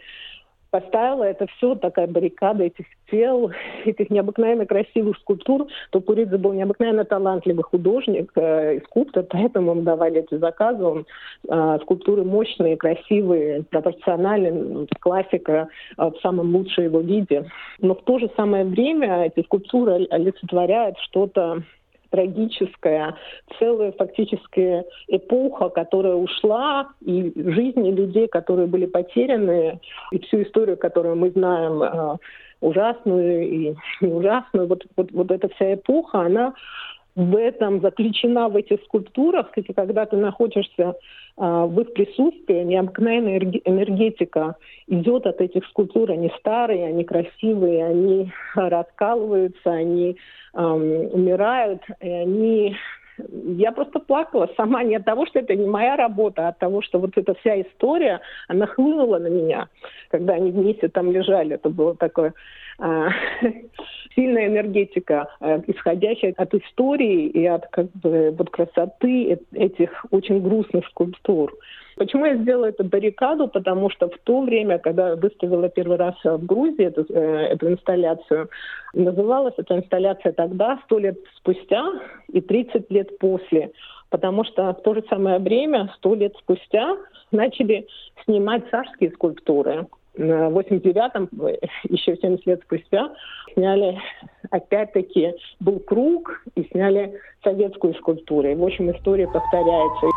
поставила 0.75 1.24
это 1.24 1.48
все, 1.55 1.75
такая 1.75 2.08
баррикада 2.08 2.65
этих 2.65 2.86
тел, 3.10 3.51
этих 3.86 4.10
необыкновенно 4.10 4.65
красивых 4.65 5.17
скульптур. 5.20 5.67
Топуридзе 5.91 6.38
был 6.38 6.51
необыкновенно 6.51 7.05
талантливый 7.05 7.63
художник 7.63 8.32
э, 8.36 8.75
и 8.75 8.84
скульптор, 8.84 9.24
поэтому 9.29 9.72
ему 9.72 9.82
давали 9.84 10.20
эти 10.20 10.38
заказы. 10.38 10.84
Он, 10.84 11.05
э, 11.48 11.77
скульптуры 11.84 12.24
мощные, 12.24 12.75
красивые, 12.75 13.63
пропорциональные, 13.70 14.88
классика 15.00 15.70
э, 15.98 16.03
в 16.03 16.20
самом 16.22 16.53
лучшем 16.53 16.84
его 16.84 17.00
виде. 17.00 17.46
Но 17.79 17.96
в 17.96 18.03
то 18.03 18.20
же 18.20 18.29
самое 18.36 18.65
время 18.65 19.27
эти 19.27 19.46
скульптуры 19.46 20.05
олицетворяют 20.10 20.98
что-то 21.00 21.63
трагическая, 22.15 23.15
целая 23.60 23.91
фактически 23.91 24.84
эпоха, 25.10 25.69
которая 25.69 26.15
ушла, 26.15 26.88
и 27.01 27.34
жизни 27.36 27.91
людей, 27.91 28.27
которые 28.27 28.67
были 28.67 28.86
потеряны, 28.86 29.79
и 30.12 30.19
всю 30.19 30.43
историю, 30.43 30.77
которую 30.77 31.17
мы 31.17 31.29
знаем, 31.31 31.84
э, 31.84 32.17
ужасную 32.62 33.43
и 33.43 33.75
не 34.01 34.13
ужасную, 34.13 34.67
вот, 34.67 34.86
вот, 34.95 35.12
вот 35.12 35.31
эта 35.31 35.50
вся 35.50 35.74
эпоха, 35.74 36.22
она 36.22 36.53
в 37.15 37.36
этом 37.38 37.81
заключена 37.81 38.50
в 38.50 38.57
этих 38.57 38.84
скульптурах, 38.84 39.51
когда 39.75 40.05
ты 40.05 40.17
находишься 40.17 40.95
а, 41.38 41.65
в 41.65 41.79
их 41.79 41.93
присутствии, 41.93 42.63
необыкновенная 42.63 43.39
энергетика 43.39 44.55
идет 44.88 45.25
от 45.25 45.39
этих 45.39 45.65
скульптур. 45.67 46.12
Они 46.12 46.31
старые, 46.39 46.88
они 46.88 47.05
красивые, 47.05 47.86
они 47.86 48.31
раскалываются, 48.55 49.72
они 49.72 50.17
эм, 50.53 51.13
умирают, 51.13 51.81
и 52.01 52.10
они 52.10 52.75
я 53.17 53.72
просто 53.72 54.00
плакала 54.00 54.50
сама 54.57 54.84
не 54.84 54.95
от 54.95 55.05
того, 55.05 55.25
что 55.25 55.39
это 55.39 55.55
не 55.55 55.67
моя 55.67 55.95
работа, 55.95 56.48
а 56.48 56.50
от 56.50 56.60
того, 56.60 56.81
что 56.81 57.00
вот 57.00 57.12
эта 57.15 57.34
вся 57.36 57.62
история, 57.62 58.19
она 58.48 58.67
хлынула 58.67 59.19
на 59.19 59.27
меня, 59.27 59.69
когда 60.10 60.34
они 60.34 60.51
вместе 60.51 60.89
там 60.89 61.12
лежали. 61.12 61.55
Это 61.55 61.69
было 61.69 61.95
такое 61.95 62.34
а, 62.77 63.10
сильная 64.15 64.48
энергетика, 64.48 65.27
а, 65.39 65.62
исходящая 65.67 66.34
от 66.38 66.53
истории 66.53 67.27
и 67.27 67.45
от 67.45 67.67
как 67.67 67.91
бы 67.91 68.34
вот 68.38 68.50
красоты 68.50 69.39
этих 69.53 70.05
очень 70.12 70.41
грустных 70.41 70.86
скульптур. 70.88 71.53
Почему 71.98 72.25
я 72.25 72.36
сделала 72.36 72.65
эту 72.65 72.84
баррикаду? 72.84 73.48
Потому 73.48 73.89
что 73.89 74.10
в 74.10 74.17
то 74.24 74.41
время, 74.41 74.79
когда 74.79 75.10
я 75.10 75.15
выставила 75.15 75.69
первый 75.69 75.98
раз 75.98 76.15
в 76.24 76.45
Грузии 76.45 76.86
эту, 76.86 77.05
э, 77.10 77.48
эту 77.53 77.69
инсталляцию, 77.69 78.50
называлась 78.93 79.53
эта 79.57 79.77
инсталляция 79.77 80.34
тогда, 80.34 80.79
сто 80.86 81.00
лет 81.00 81.17
спустя 81.38 81.86
и 82.27 82.41
30 82.41 82.91
лет 82.91 83.17
после. 83.17 83.72
Потому 84.10 84.43
что 84.43 84.74
в 84.74 84.81
то 84.81 84.93
же 84.93 85.03
самое 85.10 85.39
время, 85.39 85.89
сто 85.98 86.15
лет 86.15 86.36
спустя, 86.38 86.98
начали 87.31 87.88
снимать 88.25 88.63
царские 88.69 89.12
скульптуры. 89.12 89.88
В 90.17 90.22
89-м, 90.22 91.29
еще 91.89 92.15
70 92.15 92.45
лет 92.45 92.62
спустя, 92.63 93.12
сняли, 93.53 94.00
опять-таки, 94.50 95.34
был 95.60 95.79
круг 95.79 96.41
и 96.55 96.63
сняли 96.72 97.19
советскую 97.43 97.93
скульптуру. 97.95 98.48
И, 98.50 98.55
в 98.55 98.63
общем, 98.63 98.91
история 98.91 99.27
повторяется. 99.27 100.07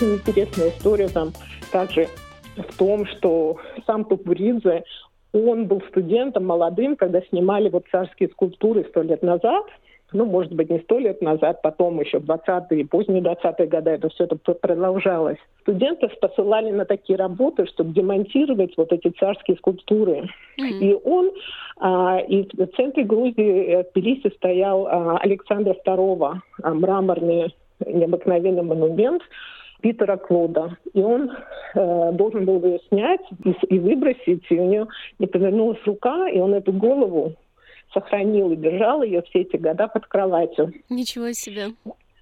Очень 0.00 0.14
интересная 0.14 0.70
история 0.70 1.08
там 1.08 1.32
также 1.72 2.08
в 2.56 2.76
том, 2.76 3.06
что 3.06 3.58
сам 3.86 4.04
Тупуридзе, 4.04 4.84
он 5.32 5.66
был 5.66 5.82
студентом 5.88 6.46
молодым, 6.46 6.96
когда 6.96 7.20
снимали 7.22 7.68
вот 7.68 7.84
царские 7.90 8.28
скульптуры 8.30 8.84
сто 8.88 9.02
лет 9.02 9.22
назад, 9.22 9.64
ну, 10.12 10.24
может 10.24 10.52
быть, 10.52 10.68
не 10.70 10.80
сто 10.80 10.98
лет 10.98 11.22
назад, 11.22 11.62
потом 11.62 12.00
еще 12.00 12.18
в 12.18 12.24
20-е, 12.24 12.84
поздние 12.86 13.22
20-е 13.22 13.66
годы 13.68 13.90
это 13.90 14.08
все 14.08 14.24
это 14.24 14.36
продолжалось. 14.36 15.38
Студентов 15.60 16.10
посылали 16.18 16.72
на 16.72 16.84
такие 16.84 17.16
работы, 17.16 17.66
чтобы 17.66 17.92
демонтировать 17.92 18.76
вот 18.76 18.92
эти 18.92 19.08
царские 19.10 19.56
скульптуры. 19.58 20.28
Mm-hmm. 20.58 20.78
И 20.80 20.94
он, 21.04 21.30
а, 21.78 22.18
и 22.26 22.42
в 22.42 22.66
центре 22.76 23.04
Грузии, 23.04 23.72
э, 23.72 23.84
в 23.84 23.92
Тбилиси, 23.92 24.34
стоял 24.34 24.86
а, 24.86 25.18
Александра 25.18 25.76
II, 25.86 26.38
а, 26.62 26.74
мраморный 26.74 27.54
необыкновенный 27.86 28.62
монумент, 28.62 29.22
Питера 29.80 30.16
Клода. 30.16 30.76
И 30.92 31.00
он 31.00 31.30
э, 31.74 32.12
должен 32.12 32.44
был 32.44 32.64
ее 32.64 32.80
снять 32.88 33.20
и, 33.44 33.50
и 33.74 33.78
выбросить, 33.78 34.44
и 34.50 34.58
у 34.58 34.66
него 34.66 34.88
не 35.18 35.26
повернулась 35.26 35.78
рука, 35.84 36.28
и 36.28 36.38
он 36.38 36.54
эту 36.54 36.72
голову 36.72 37.34
сохранил 37.92 38.52
и 38.52 38.56
держал 38.56 39.02
ее 39.02 39.22
все 39.22 39.40
эти 39.40 39.56
года 39.56 39.88
под 39.88 40.06
кроватью. 40.06 40.72
Ничего 40.88 41.32
себе. 41.32 41.68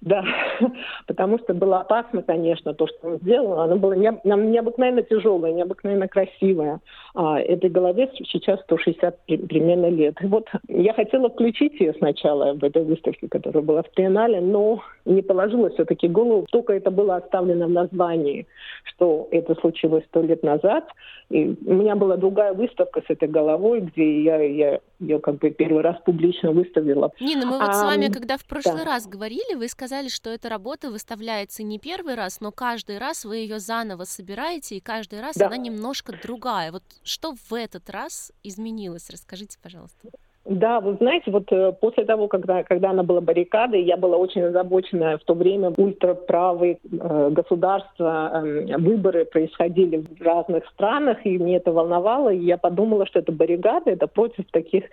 Да, 0.01 0.23
потому 1.07 1.39
что 1.39 1.53
было 1.53 1.81
опасно, 1.81 2.23
конечно, 2.23 2.73
то, 2.73 2.87
что 2.87 3.07
он 3.07 3.17
сделал. 3.17 3.59
Оно 3.59 3.75
было 3.75 3.93
необыкновенно 3.93 5.03
тяжелое, 5.03 5.51
необыкновенно 5.51 6.07
красивое. 6.07 6.79
А 7.15 7.39
этой 7.39 7.69
голове 7.69 8.09
сейчас 8.31 8.61
160 8.61 9.25
примерно 9.25 9.89
лет. 9.89 10.15
И 10.21 10.27
вот 10.27 10.47
я 10.67 10.93
хотела 10.93 11.29
включить 11.29 11.79
ее 11.79 11.93
сначала 11.95 12.53
в 12.53 12.63
этой 12.63 12.83
выставке, 12.83 13.27
которая 13.27 13.63
была 13.63 13.83
в 13.83 13.89
Триеннале, 13.89 14.39
но 14.39 14.81
не 15.05 15.21
положила 15.21 15.69
все-таки 15.71 16.07
голову. 16.07 16.45
Только 16.49 16.73
это 16.73 16.91
было 16.91 17.17
оставлено 17.17 17.67
в 17.67 17.71
названии, 17.71 18.47
что 18.85 19.27
это 19.31 19.55
случилось 19.55 20.05
сто 20.05 20.21
лет 20.21 20.43
назад. 20.43 20.85
И 21.29 21.55
у 21.65 21.73
меня 21.73 21.95
была 21.95 22.17
другая 22.17 22.53
выставка 22.53 23.01
с 23.01 23.09
этой 23.09 23.27
головой, 23.27 23.81
где 23.81 24.23
я, 24.23 24.41
я 24.41 24.79
ее 24.99 25.19
как 25.19 25.35
бы 25.35 25.51
первый 25.51 25.83
раз 25.83 25.97
публично 26.03 26.51
выставила. 26.51 27.11
Нина, 27.19 27.45
мы 27.45 27.59
вот 27.59 27.69
а, 27.69 27.73
с 27.73 27.83
вами, 27.83 28.11
когда 28.11 28.37
в 28.37 28.45
прошлый 28.45 28.83
да. 28.83 28.85
раз 28.85 29.07
говорили, 29.07 29.55
вы 29.55 29.67
сказали, 29.67 29.88
что 30.11 30.29
эта 30.29 30.49
работа 30.49 30.89
выставляется 30.89 31.63
не 31.63 31.79
первый 31.79 32.15
раз, 32.15 32.41
но 32.41 32.51
каждый 32.51 32.97
раз 32.97 33.25
вы 33.25 33.37
ее 33.37 33.59
заново 33.59 34.05
собираете, 34.05 34.75
и 34.75 34.79
каждый 34.79 35.21
раз 35.21 35.35
да. 35.35 35.47
она 35.47 35.57
немножко 35.57 36.13
другая. 36.21 36.71
Вот 36.71 36.83
что 37.03 37.33
в 37.33 37.53
этот 37.53 37.89
раз 37.89 38.31
изменилось? 38.43 39.09
Расскажите, 39.09 39.57
пожалуйста. 39.61 40.09
Да, 40.45 40.79
вы 40.79 40.95
знаете, 40.95 41.29
вот 41.29 41.51
э, 41.51 41.73
после 41.79 42.05
того, 42.05 42.27
когда, 42.27 42.63
когда 42.63 42.89
она 42.89 43.03
была 43.03 43.21
баррикадой, 43.21 43.83
я 43.83 43.97
была 43.97 44.17
очень 44.17 44.41
озабочена 44.41 45.17
в 45.17 45.23
то 45.23 45.35
время 45.35 45.71
ультраправые 45.77 46.79
э, 46.91 47.29
государства, 47.29 48.31
э, 48.33 48.77
выборы 48.77 49.25
происходили 49.25 49.97
в 49.97 50.21
разных 50.21 50.65
странах, 50.69 51.23
и 51.23 51.37
мне 51.37 51.57
это 51.57 51.71
волновало, 51.71 52.33
и 52.33 52.43
я 52.43 52.57
подумала, 52.57 53.05
что 53.05 53.19
это 53.19 53.31
баррикада, 53.31 53.91
это 53.91 54.07
против 54.07 54.49
таких 54.51 54.85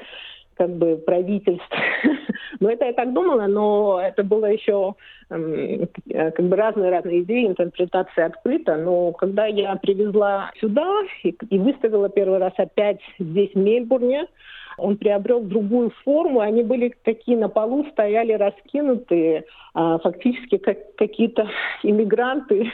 как 0.57 0.71
бы 0.71 0.97
правительств. 0.97 1.69
но 2.61 2.71
это 2.71 2.87
я 2.87 2.93
так 2.93 3.13
думала, 3.13 3.47
но 3.47 4.01
это 4.01 4.23
было 4.23 4.47
еще 4.47 4.95
как 5.29 6.41
бы 6.41 6.57
разные-разные 6.57 7.23
идеи, 7.23 7.47
интерпретация 7.47 8.27
открыта. 8.27 8.77
Но 8.77 9.13
когда 9.13 9.47
я 9.47 9.75
привезла 9.77 10.51
сюда 10.61 10.89
и, 11.23 11.37
и 11.51 11.59
выставила 11.59 12.09
первый 12.09 12.39
раз 12.39 12.53
опять 12.57 13.01
здесь, 13.19 13.51
в 13.53 13.59
Мельбурне, 13.59 14.27
он 14.79 14.97
приобрел 14.97 15.41
другую 15.41 15.91
форму, 16.05 16.41
они 16.41 16.63
были 16.63 16.95
такие 17.03 17.39
на 17.39 17.49
полу, 17.49 17.87
стояли 17.93 18.33
раскинутые, 18.33 19.45
а, 19.75 19.99
фактически 19.99 20.59
как 20.59 20.95
какие-то 20.97 21.49
иммигранты, 21.83 22.71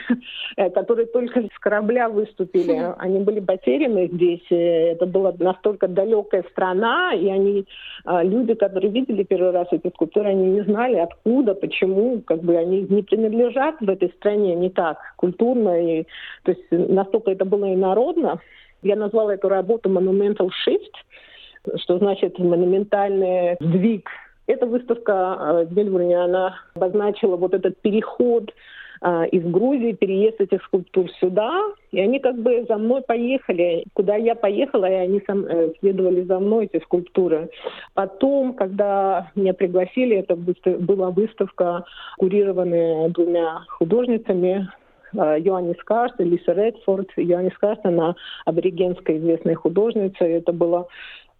э, 0.57 0.69
которые 0.71 1.07
только 1.07 1.41
с 1.41 1.59
корабля 1.59 2.09
выступили. 2.09 2.73
Хм. 2.73 2.95
Они 2.97 3.19
были 3.19 3.39
потеряны 3.39 4.09
здесь, 4.11 4.45
это 4.49 5.05
была 5.05 5.33
настолько 5.37 5.87
далекая 5.87 6.43
страна, 6.51 7.13
и 7.13 7.27
они, 7.27 7.65
а, 8.05 8.23
люди, 8.23 8.53
которые 8.53 8.91
видели 8.91 9.23
первый 9.23 9.51
раз 9.51 9.67
эти 9.71 9.89
скульптуры, 9.89 10.29
они 10.29 10.51
не 10.51 10.61
знали, 10.61 10.95
откуда, 10.97 11.53
почему, 11.55 12.21
как 12.21 12.42
бы 12.43 12.55
они 12.57 12.81
не 12.89 13.01
принадлежат 13.01 13.75
в 13.79 13.89
этой 13.89 14.09
стране 14.09 14.55
не 14.55 14.69
так 14.69 14.97
культурно, 15.17 15.81
и, 15.81 16.03
то 16.43 16.51
есть 16.51 16.63
настолько 16.71 17.31
это 17.31 17.45
было 17.45 17.73
инородно. 17.73 18.39
Я 18.81 18.95
назвала 18.95 19.33
эту 19.33 19.49
работу 19.49 19.89
«Monumental 19.89 20.49
Shift», 20.67 21.77
что 21.77 21.97
значит 21.97 22.37
монументальный 22.39 23.55
сдвиг. 23.59 24.09
Эта 24.45 24.65
выставка 24.65 25.37
э, 25.39 25.65
в 25.65 25.75
Мельбурне, 25.75 26.17
она 26.17 26.55
обозначила 26.75 27.37
вот 27.37 27.53
этот 27.53 27.77
переход 27.77 28.53
э, 29.01 29.27
из 29.29 29.43
Грузии, 29.43 29.93
переезд 29.93 30.41
этих 30.41 30.63
скульптур 30.65 31.09
сюда, 31.21 31.61
и 31.91 31.99
они 32.01 32.19
как 32.19 32.37
бы 32.37 32.65
за 32.67 32.77
мной 32.77 33.01
поехали. 33.01 33.85
Куда 33.93 34.15
я 34.15 34.35
поехала, 34.35 34.85
и 34.85 34.93
они 34.93 35.21
сам, 35.25 35.45
э, 35.45 35.71
следовали 35.79 36.23
за 36.23 36.39
мной, 36.39 36.69
эти 36.71 36.83
скульптуры. 36.83 37.49
Потом, 37.93 38.53
когда 38.53 39.31
меня 39.35 39.53
пригласили, 39.53 40.17
это 40.17 40.35
была 40.35 41.11
выставка, 41.11 41.85
курированная 42.17 43.09
двумя 43.09 43.61
художницами, 43.69 44.67
Йоаннис 45.13 45.77
и 46.17 46.23
Лиса 46.23 46.53
Редфорд. 46.53 47.07
Йоаннис 47.15 47.55
Карст, 47.59 47.85
она 47.85 48.15
аборигенская 48.45 49.17
известная 49.17 49.53
художница. 49.53 50.25
И 50.25 50.31
это 50.31 50.51
было 50.51 50.87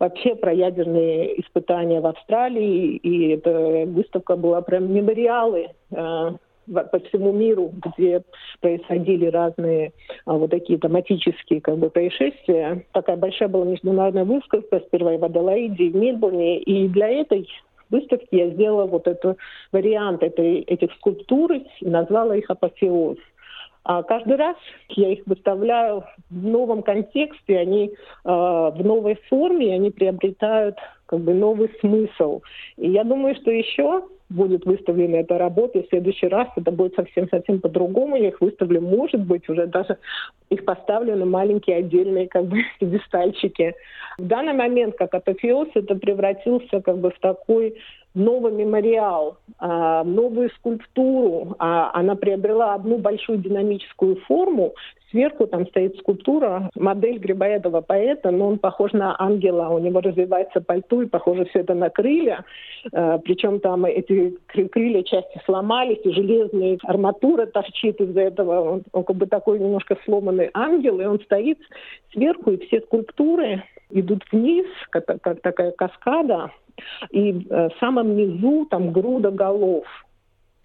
вообще 0.03 0.36
про 0.36 0.51
ядерные 0.51 1.39
испытания 1.39 2.01
в 2.01 2.07
Австралии, 2.07 2.98
и 2.98 3.29
эта 3.29 3.86
выставка 3.88 4.36
была 4.36 4.62
прям 4.62 4.93
мемориалы 4.93 5.69
э, 5.91 6.31
по 6.91 7.00
всему 7.07 7.31
миру, 7.31 7.72
где 7.86 8.22
происходили 8.60 9.27
разные 9.27 9.93
а, 10.25 10.33
вот 10.33 10.51
такие 10.51 10.77
тематические 10.77 11.62
как 11.62 11.77
бы 11.77 11.89
происшествия. 11.89 12.86
Такая 12.91 13.15
большая 13.15 13.48
была 13.48 13.65
международная 13.65 14.25
выставка 14.25 14.81
сперва 14.88 15.13
и 15.13 15.17
в 15.17 15.24
Аделаиде, 15.24 15.86
и 15.86 15.89
в 15.89 15.95
Мельбурне. 15.95 16.60
И 16.60 16.89
для 16.89 17.07
этой 17.07 17.48
выставки 17.89 18.27
я 18.31 18.50
сделала 18.50 18.86
вот 18.86 19.07
этот 19.07 19.38
вариант 19.72 20.22
этой, 20.22 20.62
этих 20.62 20.91
скульптур 20.95 21.53
и 21.53 21.65
назвала 21.81 22.36
их 22.36 22.50
апофеоз. 22.50 23.17
А 23.84 24.02
каждый 24.04 24.38
раз 24.38 24.56
я 24.90 25.12
их 25.12 25.24
выставляю 25.25 26.04
в 26.30 26.46
новом 26.46 26.84
контексте, 26.84 27.58
они 27.58 27.88
э, 27.90 27.94
в 28.24 28.80
новой 28.84 29.16
форме, 29.30 29.74
они 29.74 29.92
приобретают 29.92 30.78
как 31.06 31.20
бы 31.20 31.34
новый 31.34 31.70
смысл. 31.82 32.42
И 32.78 32.90
я 32.90 33.04
думаю, 33.04 33.36
что 33.36 33.52
еще 33.52 34.04
будет 34.30 34.66
выставлена 34.66 35.18
эта 35.18 35.38
работа, 35.38 35.80
и 35.80 35.86
в 35.86 35.90
следующий 35.90 36.28
раз 36.28 36.48
это 36.56 36.72
будет 36.72 36.96
совсем-совсем 36.96 37.62
по-другому. 37.62 38.16
Я 38.16 38.30
их 38.30 38.42
выставлю, 38.42 38.82
может 38.82 39.22
быть, 39.22 39.48
уже 39.50 39.68
даже 39.68 39.98
их 40.50 40.66
поставлю 40.66 41.16
на 41.16 41.25
маленькие 41.25 41.78
отдельные 41.78 42.28
как 42.28 42.46
бы 42.46 42.62
пьедестальчики. 42.80 43.75
В 44.18 44.25
данный 44.25 44.54
момент, 44.54 44.96
как 44.98 45.13
апофеоз, 45.13 45.70
это 45.75 45.96
превратился 45.96 46.82
как 46.82 46.98
бы 46.98 47.12
в 47.12 47.20
такой 47.20 47.78
новый 48.15 48.53
мемориал, 48.53 49.38
а, 49.60 50.03
новую 50.03 50.50
скульптуру. 50.51 51.55
А, 51.60 51.91
она 51.93 52.15
приобрела 52.15 52.75
одну 52.75 52.98
большую 52.98 53.39
динамическую 53.39 54.17
форму. 54.27 54.74
Сверху 55.10 55.46
там 55.46 55.67
стоит 55.67 55.98
скульптура, 55.98 56.70
модель 56.75 57.20
Грибоедова 57.20 57.82
поэта, 57.82 58.32
но 58.32 58.48
он 58.48 58.58
похож 58.58 58.93
на 58.93 59.15
ангела, 59.20 59.70
у 59.70 59.77
него 59.77 60.01
развивается 60.01 60.60
пальто, 60.60 61.03
и 61.03 61.08
похоже 61.08 61.46
все 61.46 61.60
это 61.60 61.75
на 61.75 61.89
крылья. 61.89 62.46
А, 62.91 63.17
Причем 63.20 63.60
там 63.60 63.86
эти 63.86 64.38
крылья 64.48 65.03
части 65.03 65.41
сломались, 65.46 66.01
и 66.03 66.12
железная 66.12 66.77
арматура 66.84 67.46
торчит 67.46 68.00
из-за 68.00 68.22
этого. 68.22 68.74
Он, 68.74 68.84
он 68.91 69.03
как 69.03 69.15
бы 69.15 69.25
такой 69.25 69.60
немножко 69.60 69.98
сломанный 70.05 70.50
ангел, 70.53 71.00
и 71.00 71.05
он 71.05 71.20
стоит 71.22 71.60
сверху, 72.12 72.51
и 72.51 72.65
все 72.67 72.82
скульптуры 72.82 73.63
идут 73.89 74.24
вниз, 74.32 74.65
как, 74.89 75.05
как 75.22 75.41
такая 75.41 75.72
каскада, 75.72 76.51
и 77.12 77.46
э, 77.50 77.70
в 77.70 77.80
самом 77.80 78.15
низу 78.15 78.65
там 78.65 78.92
груда 78.92 79.32
голов. 79.32 79.86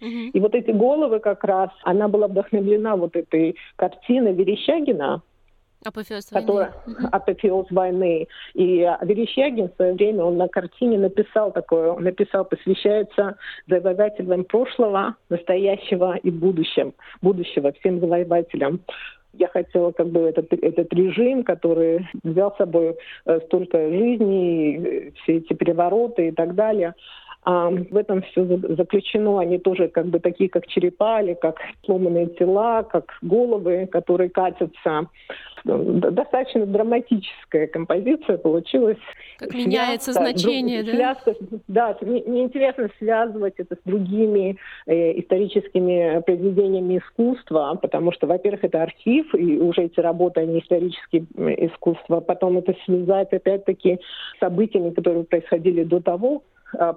Mm-hmm. 0.01 0.31
И 0.31 0.39
вот 0.39 0.55
эти 0.55 0.71
головы 0.71 1.19
как 1.19 1.43
раз, 1.43 1.69
она 1.83 2.07
была 2.07 2.27
вдохновлена 2.27 2.95
вот 2.95 3.15
этой 3.15 3.55
картиной 3.75 4.33
Верещагина, 4.33 5.21
Апофеоз 5.85 6.25
которая, 6.25 6.73
войны. 6.85 7.09
Апофеоз 7.11 7.71
войны. 7.71 8.27
И 8.53 8.79
Верещагин 9.01 9.69
в 9.69 9.75
свое 9.75 9.93
время, 9.93 10.25
он 10.25 10.37
на 10.37 10.49
картине 10.49 10.99
написал 10.99 11.51
такое, 11.53 11.91
он 11.91 12.03
написал, 12.03 12.43
посвящается 12.43 13.37
завоевателям 13.67 14.43
прошлого, 14.43 15.15
настоящего 15.29 16.17
и 16.17 16.31
будущего, 16.31 16.91
будущего 17.21 17.71
всем 17.71 18.01
завоевателям 18.01 18.81
я 19.33 19.47
хотела 19.47 19.91
как 19.91 20.07
бы 20.07 20.21
этот, 20.21 20.51
этот 20.53 20.93
режим, 20.93 21.43
который 21.43 22.07
взял 22.23 22.53
с 22.53 22.57
собой 22.57 22.97
э, 23.25 23.39
столько 23.45 23.77
жизней, 23.89 24.77
э, 24.77 25.11
все 25.21 25.37
эти 25.37 25.53
перевороты 25.53 26.29
и 26.29 26.31
так 26.31 26.55
далее, 26.55 26.95
а 27.51 27.71
в 27.71 27.97
этом 27.97 28.21
все 28.21 28.45
заключено. 28.45 29.39
Они 29.39 29.57
тоже 29.57 29.87
как 29.87 30.05
бы 30.05 30.19
такие, 30.19 30.51
как 30.51 30.67
черепа 30.67 31.19
или 31.19 31.33
как 31.33 31.57
сломанные 31.83 32.27
тела, 32.27 32.83
как 32.83 33.17
головы, 33.23 33.87
которые 33.91 34.29
катятся. 34.29 35.07
Достаточно 35.63 36.67
драматическая 36.67 37.65
композиция 37.65 38.37
получилась. 38.37 38.99
Как 39.37 39.49
связка, 39.49 39.67
меняется 39.67 40.13
значение, 40.13 40.83
друг, 40.83 40.97
да? 40.97 41.17
Связка, 41.23 41.45
да, 41.67 41.97
мне 42.01 42.43
интересно 42.43 42.89
связывать 42.99 43.55
это 43.57 43.75
с 43.75 43.79
другими 43.83 44.57
э, 44.85 45.19
историческими 45.19 46.21
произведениями 46.21 46.99
искусства, 46.99 47.79
потому 47.81 48.11
что, 48.11 48.27
во-первых, 48.27 48.63
это 48.63 48.83
архив, 48.83 49.33
и 49.33 49.57
уже 49.57 49.85
эти 49.85 49.99
работы, 49.99 50.41
они 50.41 50.59
исторические 50.59 51.23
искусства. 51.67 52.19
Потом 52.19 52.59
это 52.59 52.75
связать, 52.85 53.33
опять-таки, 53.33 53.99
событиями, 54.39 54.91
которые 54.91 55.23
происходили 55.23 55.83
до 55.83 55.99
того, 55.99 56.43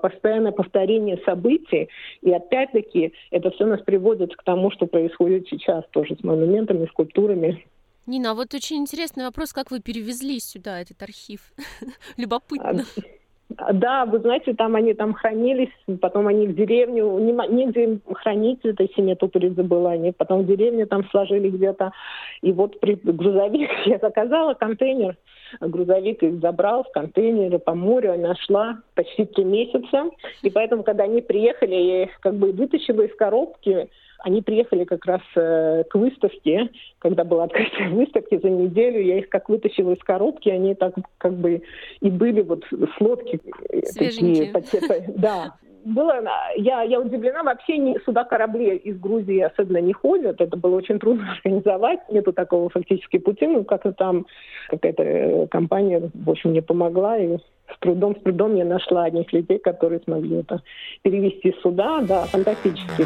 постоянное 0.01 0.53
повторение 0.53 1.19
событий. 1.25 1.89
И 2.21 2.33
опять-таки 2.33 3.13
это 3.31 3.51
все 3.51 3.67
нас 3.67 3.81
приводит 3.81 4.35
к 4.37 4.43
тому, 4.43 4.71
что 4.71 4.87
происходит 4.87 5.49
сейчас 5.49 5.85
тоже 5.91 6.17
с 6.17 6.25
монументами, 6.25 6.87
скульптурами. 6.87 7.65
Нина, 8.07 8.33
а 8.33 8.35
вот 8.35 8.53
очень 8.53 8.79
интересный 8.79 9.25
вопрос, 9.25 9.53
как 9.53 9.71
вы 9.71 9.81
перевезли 9.81 10.41
сюда 10.41 10.81
этот 10.81 11.01
архив? 11.03 11.53
Любопытно. 12.17 12.85
А, 12.97 13.01
да, 13.73 14.05
вы 14.05 14.19
знаете, 14.21 14.55
там 14.55 14.77
они 14.77 14.95
там 14.95 15.15
хранились, 15.15 15.73
потом 16.01 16.27
они 16.29 16.47
в 16.47 16.55
деревню, 16.55 17.19
не, 17.19 17.33
негде 17.33 17.99
хранить 18.13 18.65
этой 18.65 18.91
семье 18.95 19.17
Тупоридзе 19.17 19.63
было, 19.63 19.93
они 19.93 20.13
потом 20.13 20.43
в 20.43 20.47
деревню 20.47 20.87
там 20.87 21.05
сложили 21.11 21.51
где-то. 21.51 21.93
И 22.43 22.53
вот 22.53 22.79
при 22.81 22.95
грузовик 22.95 23.71
я 23.87 23.99
заказала 23.99 24.55
контейнер, 24.55 25.17
грузовик 25.61 26.23
их 26.23 26.41
забрал 26.41 26.85
в 26.85 26.93
контейнеры 26.93 27.59
по 27.59 27.75
морю, 27.75 28.19
нашла 28.19 28.79
почти 28.95 29.25
три 29.25 29.45
месяца. 29.45 30.11
И 30.43 30.51
поэтому, 30.51 30.83
когда 30.83 31.05
они 31.05 31.21
приехали, 31.21 31.75
я 31.75 32.03
их 32.05 32.21
как 32.21 32.35
бы 32.35 32.53
вытащила 32.53 33.03
из 33.03 33.15
коробки, 33.17 33.89
они 34.23 34.41
приехали 34.43 34.85
как 34.85 35.05
раз 35.05 35.21
э, 35.37 35.85
к 35.91 35.95
выставке, 35.95 36.71
когда 36.99 37.25
была 37.25 37.45
открытие 37.45 37.89
выставки 37.91 38.39
за 38.39 38.49
неделю, 38.51 39.03
я 39.03 39.19
их 39.19 39.29
как 39.29 39.49
вытащила 39.49 39.93
из 39.93 40.03
коробки, 40.03 40.49
они 40.49 40.75
так 40.75 40.95
как 41.19 41.35
бы 41.35 41.63
и 42.01 42.11
были 42.11 42.41
вот 42.43 42.65
с 42.71 43.01
лодки 43.01 43.41
такие, 43.95 44.53
да, 45.17 45.55
было, 45.85 46.23
я, 46.57 46.83
я 46.83 47.01
удивлена, 47.01 47.43
вообще 47.43 47.77
не, 47.79 47.99
сюда 48.05 48.25
корабли 48.25 48.77
из 48.77 48.99
Грузии 48.99 49.41
особенно 49.41 49.79
не 49.79 49.93
ходят, 49.93 50.41
это 50.41 50.57
было 50.57 50.77
очень 50.77 50.99
трудно 50.99 51.33
организовать, 51.45 52.01
нету 52.09 52.33
такого 52.33 52.69
фактически 52.71 53.19
пути, 53.19 53.47
ну 53.47 53.65
как-то 53.65 53.93
там 53.93 54.27
какая-то 54.69 55.03
э, 55.03 55.47
компания, 55.49 56.11
в 56.15 56.31
общем, 56.31 56.51
мне 56.51 56.63
помогла, 56.63 57.19
и 57.19 57.39
с 57.39 57.79
трудом, 57.81 58.17
с 58.17 58.23
трудом 58.23 58.55
я 58.55 58.65
нашла 58.65 59.05
одних 59.05 59.33
людей, 59.33 59.59
которые 59.59 60.01
смогли 60.01 60.41
это 60.41 60.63
перевести 61.03 61.55
сюда, 61.63 62.01
да, 62.03 62.23
фантастически. 62.25 63.05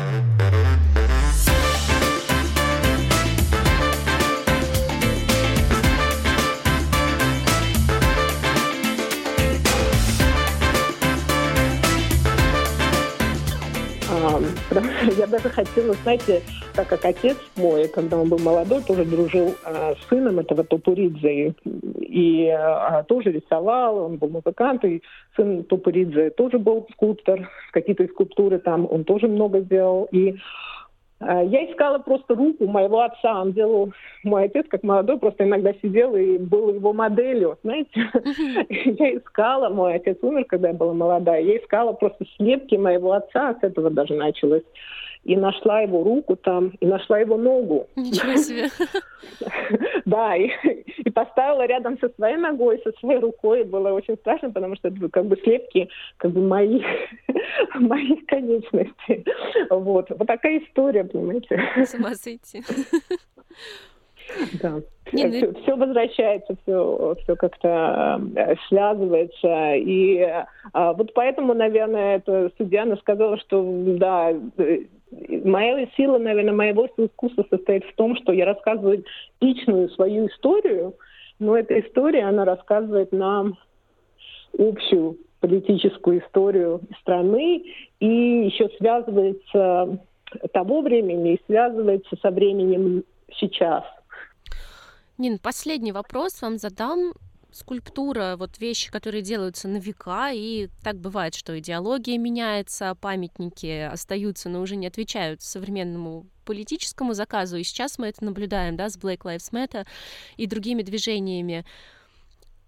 Я 15.18 15.26
даже 15.26 15.48
хотела, 15.48 15.94
знаете, 15.94 16.42
так 16.74 16.88
как 16.88 17.04
отец 17.04 17.36
мой, 17.56 17.88
когда 17.88 18.18
он 18.18 18.28
был 18.28 18.38
молодой, 18.38 18.82
тоже 18.82 19.04
дружил 19.04 19.54
а, 19.64 19.94
с 19.94 20.08
сыном 20.08 20.38
этого 20.38 20.64
Топуридзе. 20.64 21.54
И 22.00 22.48
а, 22.48 23.02
тоже 23.04 23.32
рисовал, 23.32 23.98
он 23.98 24.16
был 24.16 24.28
музыкант, 24.28 24.84
и 24.84 25.02
сын 25.36 25.64
Топуридзе 25.64 26.30
тоже 26.30 26.58
был 26.58 26.86
скульптор, 26.92 27.50
какие-то 27.72 28.06
скульптуры 28.06 28.58
там 28.58 28.86
он 28.90 29.04
тоже 29.04 29.28
много 29.28 29.60
сделал. 29.60 30.08
И 30.10 30.36
я 31.20 31.70
искала 31.70 31.98
просто 31.98 32.34
руку 32.34 32.66
моего 32.66 33.00
отца. 33.00 33.40
Он 33.40 33.52
делал, 33.52 33.92
мой 34.22 34.44
отец, 34.44 34.66
как 34.68 34.82
молодой, 34.82 35.18
просто 35.18 35.44
иногда 35.44 35.72
сидел 35.74 36.14
и 36.14 36.36
был 36.36 36.74
его 36.74 36.92
моделью, 36.92 37.58
знаете. 37.62 38.10
Я 38.68 39.16
искала, 39.16 39.68
мой 39.70 39.94
отец 39.94 40.18
умер, 40.20 40.44
когда 40.44 40.68
я 40.68 40.74
была 40.74 40.92
молодая, 40.92 41.40
я 41.40 41.56
искала 41.56 41.92
просто 41.92 42.24
слепки 42.36 42.76
моего 42.76 43.12
отца, 43.12 43.56
с 43.60 43.62
этого 43.62 43.90
даже 43.90 44.14
началось 44.14 44.62
и 45.26 45.36
нашла 45.36 45.80
его 45.80 46.04
руку 46.04 46.36
там, 46.36 46.72
и 46.80 46.86
нашла 46.86 47.18
его 47.18 47.36
ногу. 47.36 47.88
Ничего 47.96 48.36
себе. 48.36 48.68
Да, 50.04 50.36
и, 50.36 50.50
и 50.98 51.10
поставила 51.10 51.66
рядом 51.66 51.98
со 51.98 52.08
своей 52.10 52.36
ногой, 52.36 52.80
со 52.84 52.92
своей 53.00 53.18
рукой. 53.18 53.64
Было 53.64 53.90
очень 53.90 54.14
страшно, 54.18 54.52
потому 54.52 54.76
что 54.76 54.86
это 54.86 55.08
как 55.08 55.26
бы 55.26 55.36
слепки 55.42 55.88
как 56.16 56.30
бы 56.30 56.42
моих, 56.42 56.84
моих 57.74 58.24
конечностей. 58.26 59.24
Вот. 59.68 60.08
Вот 60.10 60.26
такая 60.28 60.60
история, 60.60 61.02
понимаете. 61.02 61.60
С 61.76 61.94
ума 61.94 62.14
сойти. 62.14 62.62
Да. 64.62 64.80
Нет, 65.12 65.34
все, 65.34 65.46
ну... 65.46 65.62
все 65.62 65.76
возвращается, 65.76 66.56
все, 66.62 67.16
все 67.22 67.36
как-то 67.36 68.20
э, 68.34 68.54
связывается. 68.68 69.74
И 69.74 70.18
э, 70.18 70.44
вот 70.72 71.14
поэтому, 71.14 71.54
наверное, 71.54 72.16
эта 72.16 72.50
судья 72.58 72.82
она 72.82 72.96
сказала, 72.96 73.38
что 73.38 73.64
да, 73.98 74.32
э, 74.58 74.78
моя 75.10 75.86
сила, 75.96 76.18
наверное, 76.18 76.54
моего 76.54 76.86
искусства 76.86 77.46
состоит 77.50 77.84
в 77.84 77.94
том, 77.94 78.16
что 78.16 78.32
я 78.32 78.44
рассказываю 78.44 79.04
личную 79.40 79.88
свою 79.90 80.26
историю, 80.28 80.94
но 81.38 81.56
эта 81.56 81.78
история, 81.80 82.24
она 82.24 82.44
рассказывает 82.44 83.12
нам 83.12 83.58
общую 84.58 85.18
политическую 85.40 86.20
историю 86.24 86.80
страны 87.00 87.62
и 88.00 88.06
еще 88.06 88.68
связывается 88.78 89.98
того 90.52 90.80
времени 90.80 91.34
и 91.34 91.42
связывается 91.46 92.16
со 92.20 92.30
временем 92.30 93.04
сейчас. 93.38 93.84
Нин, 95.18 95.38
последний 95.38 95.92
вопрос 95.92 96.42
вам 96.42 96.58
задам 96.58 97.12
скульптура, 97.56 98.36
вот 98.38 98.58
вещи, 98.58 98.90
которые 98.90 99.22
делаются 99.22 99.66
на 99.66 99.78
века, 99.78 100.30
и 100.32 100.68
так 100.82 100.96
бывает, 100.96 101.34
что 101.34 101.58
идеология 101.58 102.18
меняется, 102.18 102.94
памятники 103.00 103.88
остаются, 103.90 104.48
но 104.48 104.60
уже 104.60 104.76
не 104.76 104.86
отвечают 104.86 105.40
современному 105.42 106.26
политическому 106.44 107.14
заказу, 107.14 107.56
и 107.56 107.64
сейчас 107.64 107.98
мы 107.98 108.08
это 108.08 108.24
наблюдаем, 108.24 108.76
да, 108.76 108.88
с 108.88 108.98
Black 108.98 109.22
Lives 109.22 109.50
Matter 109.52 109.86
и 110.36 110.46
другими 110.46 110.82
движениями. 110.82 111.64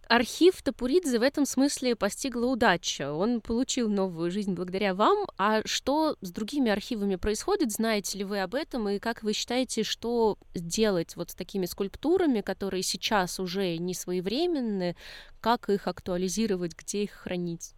Архив 0.08 0.62
Тапуридзе 0.62 1.18
в 1.18 1.22
этом 1.22 1.44
смысле 1.44 1.94
постигла 1.94 2.46
удача. 2.46 3.12
Он 3.12 3.42
получил 3.42 3.90
новую 3.90 4.30
жизнь 4.30 4.54
благодаря 4.54 4.94
вам. 4.94 5.26
А 5.36 5.60
что 5.66 6.16
с 6.22 6.30
другими 6.30 6.70
архивами 6.70 7.16
происходит? 7.16 7.72
Знаете 7.72 8.16
ли 8.16 8.24
вы 8.24 8.40
об 8.40 8.54
этом? 8.54 8.88
И 8.88 9.00
как 9.00 9.22
вы 9.22 9.34
считаете, 9.34 9.82
что 9.82 10.38
сделать 10.54 11.14
вот 11.14 11.30
с 11.30 11.34
такими 11.34 11.66
скульптурами, 11.66 12.40
которые 12.40 12.82
сейчас 12.84 13.38
уже 13.38 13.76
не 13.76 13.92
своевременны? 13.92 14.96
Как 15.42 15.68
их 15.68 15.86
актуализировать? 15.86 16.74
Где 16.74 17.02
их 17.02 17.10
хранить? 17.10 17.74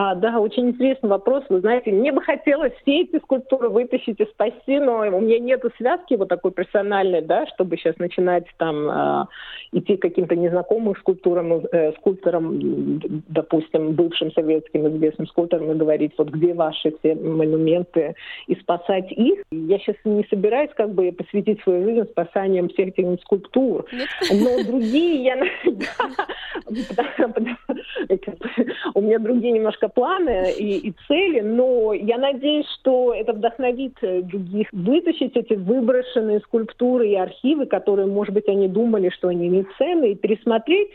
А, 0.00 0.14
да, 0.14 0.38
очень 0.38 0.68
интересный 0.68 1.10
вопрос. 1.10 1.42
Вы 1.48 1.58
знаете, 1.58 1.90
мне 1.90 2.12
бы 2.12 2.22
хотелось 2.22 2.72
все 2.82 3.00
эти 3.00 3.18
скульптуры 3.18 3.68
вытащить 3.68 4.20
и 4.20 4.26
спасти, 4.26 4.78
но 4.78 5.00
у 5.00 5.20
меня 5.20 5.40
нет 5.40 5.64
связки 5.76 6.14
вот 6.14 6.28
такой 6.28 6.52
персональной, 6.52 7.20
да, 7.20 7.48
чтобы 7.48 7.76
сейчас 7.76 7.98
начинать 7.98 8.44
там 8.58 8.88
э, 8.88 9.24
идти 9.72 9.96
к 9.96 10.02
каким-то 10.02 10.36
незнакомым 10.36 10.94
скульптурам, 11.00 11.66
э, 11.72 11.94
скульпторам, 11.94 13.00
допустим, 13.28 13.94
бывшим 13.94 14.30
советским 14.30 14.86
известным 14.86 15.26
скульпторам 15.26 15.72
и 15.72 15.74
говорить, 15.74 16.12
вот 16.16 16.28
где 16.28 16.54
ваши 16.54 16.96
все 16.98 17.16
монументы, 17.16 18.14
и 18.46 18.54
спасать 18.54 19.10
их. 19.10 19.42
Я 19.50 19.80
сейчас 19.80 19.96
не 20.04 20.24
собираюсь 20.30 20.70
как 20.76 20.90
бы 20.90 21.10
посвятить 21.10 21.60
свою 21.62 21.82
жизнь 21.82 22.04
спасанием 22.04 22.68
всех 22.68 22.96
этих 22.96 23.20
скульптур, 23.22 23.84
но 24.30 24.62
другие 24.62 25.24
я... 25.24 25.42
У 28.94 29.00
меня 29.00 29.18
другие 29.18 29.52
немножко 29.52 29.87
планы 29.88 30.52
и, 30.52 30.88
и 30.88 30.94
цели, 31.06 31.40
но 31.40 31.92
я 31.92 32.18
надеюсь, 32.18 32.66
что 32.80 33.14
это 33.14 33.32
вдохновит 33.32 33.96
э, 34.02 34.22
других 34.22 34.68
вытащить 34.72 35.36
эти 35.36 35.54
выброшенные 35.54 36.40
скульптуры 36.40 37.08
и 37.08 37.14
архивы, 37.14 37.66
которые, 37.66 38.06
может 38.06 38.34
быть, 38.34 38.48
они 38.48 38.68
думали, 38.68 39.10
что 39.10 39.28
они 39.28 39.48
не 39.48 39.66
ценны, 39.76 40.12
и 40.12 40.14
пересмотреть, 40.14 40.90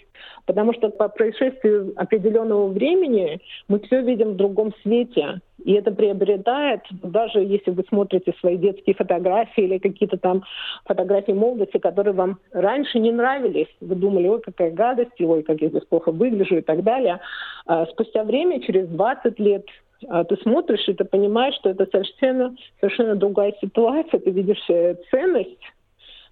потому 0.46 0.74
что 0.74 0.90
по 0.90 1.10
происшествию 1.10 1.94
определенного 1.96 2.68
времени 2.68 3.40
мы 3.68 3.80
все 3.80 4.02
видим 4.02 4.32
в 4.32 4.36
другом 4.36 4.74
свете. 4.82 5.42
И 5.64 5.74
это 5.74 5.92
приобретает, 5.92 6.82
даже 6.92 7.40
если 7.40 7.72
вы 7.72 7.84
смотрите 7.88 8.34
свои 8.40 8.58
детские 8.58 8.96
фотографии 8.96 9.64
или 9.64 9.78
какие-то 9.78 10.18
там 10.18 10.44
фотографии 10.86 11.32
молодости, 11.32 11.78
которые 11.78 12.14
вам 12.14 12.40
раньше 12.52 13.00
не 13.00 13.12
нравились, 13.12 13.70
вы 13.80 13.96
думали, 13.96 14.28
ой, 14.28 14.42
какая 14.42 14.72
гадость, 14.72 15.20
ой, 15.20 15.44
как 15.44 15.62
я 15.62 15.70
здесь 15.70 15.86
плохо 15.86 16.12
выгляжу 16.12 16.58
и 16.58 16.62
так 16.62 16.84
далее. 16.84 17.20
А 17.66 17.86
спустя 17.86 18.24
время, 18.24 18.62
через 18.62 18.88
20 18.90 19.40
лет, 19.40 19.66
а, 20.08 20.24
ты 20.26 20.36
смотришь, 20.38 20.88
и 20.88 20.94
ты 20.94 21.06
понимаешь, 21.06 21.56
что 21.56 21.70
это 21.70 21.88
совершенно, 21.92 22.56
совершенно 22.80 23.16
другая 23.16 23.54
ситуация, 23.62 24.20
ты 24.20 24.32
видишь 24.32 24.64
э, 24.70 24.96
ценность 25.12 25.62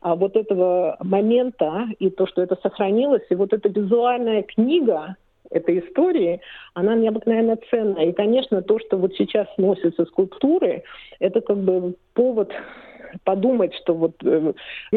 а 0.01 0.15
вот 0.15 0.35
этого 0.35 0.97
момента 0.99 1.87
и 1.99 2.09
то, 2.09 2.25
что 2.25 2.41
это 2.41 2.57
сохранилось, 2.63 3.21
и 3.29 3.35
вот 3.35 3.53
эта 3.53 3.69
визуальная 3.69 4.41
книга, 4.41 5.15
этой 5.51 5.79
истории, 5.79 6.41
она 6.73 6.95
необыкновенно 6.95 7.57
ценна. 7.69 7.99
И, 7.99 8.13
конечно, 8.13 8.61
то, 8.61 8.79
что 8.79 8.97
вот 8.97 9.13
сейчас 9.15 9.47
носятся 9.57 10.05
скульптуры, 10.05 10.83
это 11.19 11.41
как 11.41 11.57
бы 11.57 11.95
повод 12.13 12.51
подумать, 13.23 13.73
что 13.75 13.93
вот 13.93 14.13
э, 14.23 14.53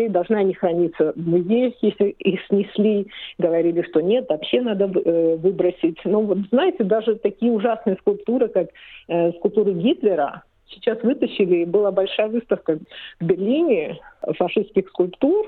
должна 0.08 0.42
не 0.42 0.54
храниться 0.54 1.12
в 1.14 1.28
музеях, 1.28 1.74
если 1.80 2.10
их 2.10 2.40
снесли, 2.46 3.08
говорили, 3.38 3.82
что 3.82 4.00
нет, 4.00 4.26
вообще 4.28 4.60
надо 4.60 4.84
э, 4.84 5.36
выбросить. 5.36 5.98
Но 6.04 6.22
вот 6.22 6.38
знаете, 6.50 6.84
даже 6.84 7.16
такие 7.16 7.52
ужасные 7.52 7.96
скульптуры, 7.96 8.48
как 8.48 8.68
э, 9.08 9.32
скульптуры 9.32 9.72
Гитлера, 9.72 10.44
сейчас 10.68 11.02
вытащили, 11.02 11.62
и 11.62 11.64
была 11.64 11.90
большая 11.90 12.28
выставка 12.28 12.78
в 13.20 13.24
Берлине 13.24 13.98
фашистских 14.36 14.88
скульптур, 14.88 15.46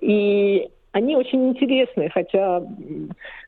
и 0.00 0.68
они 0.96 1.14
очень 1.14 1.50
интересные, 1.50 2.08
хотя, 2.08 2.62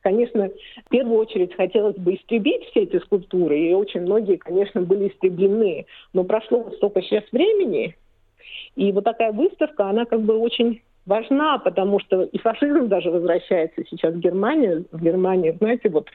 конечно, 0.03 0.51
в 0.85 0.89
первую 0.89 1.17
очередь 1.17 1.55
хотелось 1.55 1.95
бы 1.95 2.13
истребить 2.13 2.63
все 2.65 2.81
эти 2.81 2.99
скульптуры, 2.99 3.59
и 3.59 3.73
очень 3.73 4.01
многие, 4.01 4.35
конечно, 4.35 4.81
были 4.83 5.07
истреблены. 5.07 5.87
Но 6.13 6.23
прошло 6.25 6.59
вот 6.59 6.75
столько 6.75 7.01
сейчас 7.01 7.23
времени, 7.31 7.95
и 8.75 8.91
вот 8.91 9.03
такая 9.03 9.31
выставка, 9.31 9.89
она 9.89 10.05
как 10.05 10.21
бы 10.21 10.37
очень 10.37 10.83
важна, 11.05 11.57
потому 11.57 11.99
что 11.99 12.23
и 12.23 12.37
фашизм 12.37 12.87
даже 12.87 13.11
возвращается 13.11 13.83
сейчас 13.89 14.13
в 14.13 14.19
Германию. 14.19 14.85
В 14.91 15.01
Германии, 15.01 15.55
знаете, 15.59 15.89
вот 15.89 16.07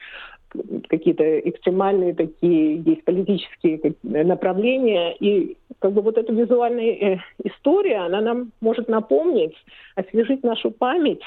какие-то 0.87 1.39
экстремальные 1.39 2.13
такие 2.13 2.81
есть 2.81 3.03
политические 3.03 3.95
направления. 4.03 5.15
И 5.19 5.57
как 5.79 5.91
бы 5.93 6.01
вот 6.01 6.17
эта 6.17 6.31
визуальная 6.31 6.93
э, 6.93 7.17
история, 7.43 7.97
она 7.97 8.21
нам 8.21 8.51
может 8.61 8.87
напомнить, 8.87 9.55
освежить 9.95 10.43
нашу 10.43 10.71
память. 10.71 11.21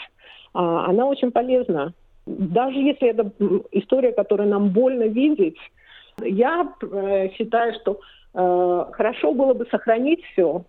А, 0.55 0.87
она 0.87 1.07
очень 1.07 1.31
полезна. 1.31 1.93
Даже 2.27 2.79
если 2.79 3.09
это 3.09 3.31
история, 3.73 4.13
которую 4.13 4.49
нам 4.49 4.71
больно 4.71 5.05
видеть, 5.05 5.59
я 6.21 6.73
э, 6.83 7.31
считаю, 7.35 7.75
что 7.75 8.01
э, 8.35 8.85
хорошо 8.93 9.33
было 9.33 9.55
бы 9.55 9.67
сохранить 9.71 10.23
все, 10.33 10.65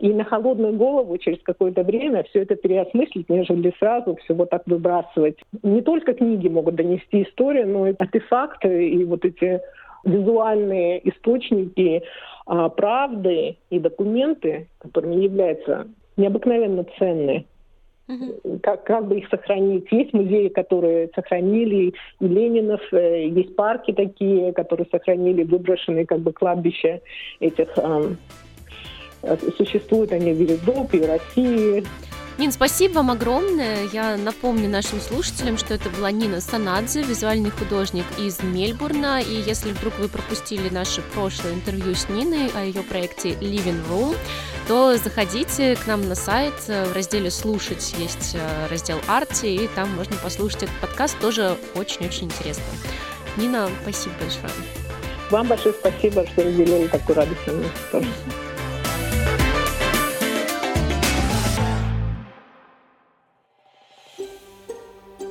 и 0.00 0.08
на 0.12 0.24
холодную 0.24 0.74
голову 0.74 1.16
через 1.18 1.42
какое-то 1.42 1.82
время 1.82 2.24
все 2.24 2.42
это 2.42 2.56
переосмыслить, 2.56 3.28
нежели 3.28 3.74
сразу 3.78 4.16
все 4.16 4.34
вот 4.34 4.50
так 4.50 4.62
выбрасывать. 4.66 5.38
Не 5.62 5.82
только 5.82 6.14
книги 6.14 6.48
могут 6.48 6.76
донести 6.76 7.22
историю, 7.22 7.68
но 7.68 7.88
и 7.88 7.94
артефакты, 7.98 8.88
и 8.88 9.04
вот 9.04 9.24
эти 9.24 9.60
визуальные 10.04 11.08
источники 11.08 12.02
а, 12.46 12.68
правды 12.68 13.56
и 13.70 13.78
документы, 13.78 14.68
которыми 14.78 15.16
являются 15.16 15.88
необыкновенно 16.16 16.84
ценные. 16.98 17.44
Как, 18.62 18.84
как 18.84 19.08
бы 19.08 19.18
их 19.18 19.28
сохранить? 19.28 19.90
Есть 19.90 20.12
музеи, 20.12 20.46
которые 20.46 21.10
сохранили 21.12 21.86
и 21.86 21.94
Ленинов, 22.20 22.80
э, 22.92 23.26
есть 23.26 23.56
парки 23.56 23.92
такие, 23.92 24.52
которые 24.52 24.86
сохранили 24.92 25.42
выброшенные 25.42 26.06
как 26.06 26.20
бы 26.20 26.32
кладбища 26.32 27.00
этих 27.40 27.68
Существуют 29.56 30.12
они 30.12 30.32
в 30.32 30.40
Европе, 30.40 31.00
в 31.00 31.06
России. 31.06 31.84
Нин, 32.38 32.52
спасибо 32.52 32.96
вам 32.96 33.12
огромное. 33.12 33.88
Я 33.94 34.18
напомню 34.18 34.68
нашим 34.68 35.00
слушателям, 35.00 35.56
что 35.56 35.72
это 35.72 35.88
была 35.88 36.10
Нина 36.10 36.42
Санадзе, 36.42 37.02
визуальный 37.02 37.48
художник 37.48 38.04
из 38.18 38.42
Мельбурна. 38.42 39.22
И 39.22 39.40
если 39.46 39.72
вдруг 39.72 39.98
вы 39.98 40.08
пропустили 40.08 40.68
наше 40.68 41.00
прошлое 41.14 41.54
интервью 41.54 41.94
с 41.94 42.10
Ниной 42.10 42.50
о 42.54 42.62
ее 42.62 42.82
проекте 42.82 43.30
Living 43.30 43.80
Room, 43.88 44.14
то 44.68 44.98
заходите 44.98 45.76
к 45.76 45.86
нам 45.86 46.06
на 46.10 46.14
сайт. 46.14 46.52
В 46.66 46.92
разделе 46.94 47.30
«Слушать» 47.30 47.94
есть 47.96 48.34
э, 48.34 48.66
раздел 48.70 48.98
«Арти», 49.06 49.46
и 49.46 49.68
там 49.68 49.88
можно 49.96 50.16
послушать 50.16 50.64
этот 50.64 50.76
подкаст. 50.82 51.18
Тоже 51.18 51.56
очень-очень 51.74 52.26
интересно. 52.26 52.64
Нина, 53.38 53.70
спасибо 53.80 54.14
большое. 54.20 54.52
Вам 55.30 55.46
большое 55.46 55.74
спасибо, 55.74 56.26
что 56.26 56.44
разделили 56.44 56.86
такую 56.88 57.16
радость 57.16 57.40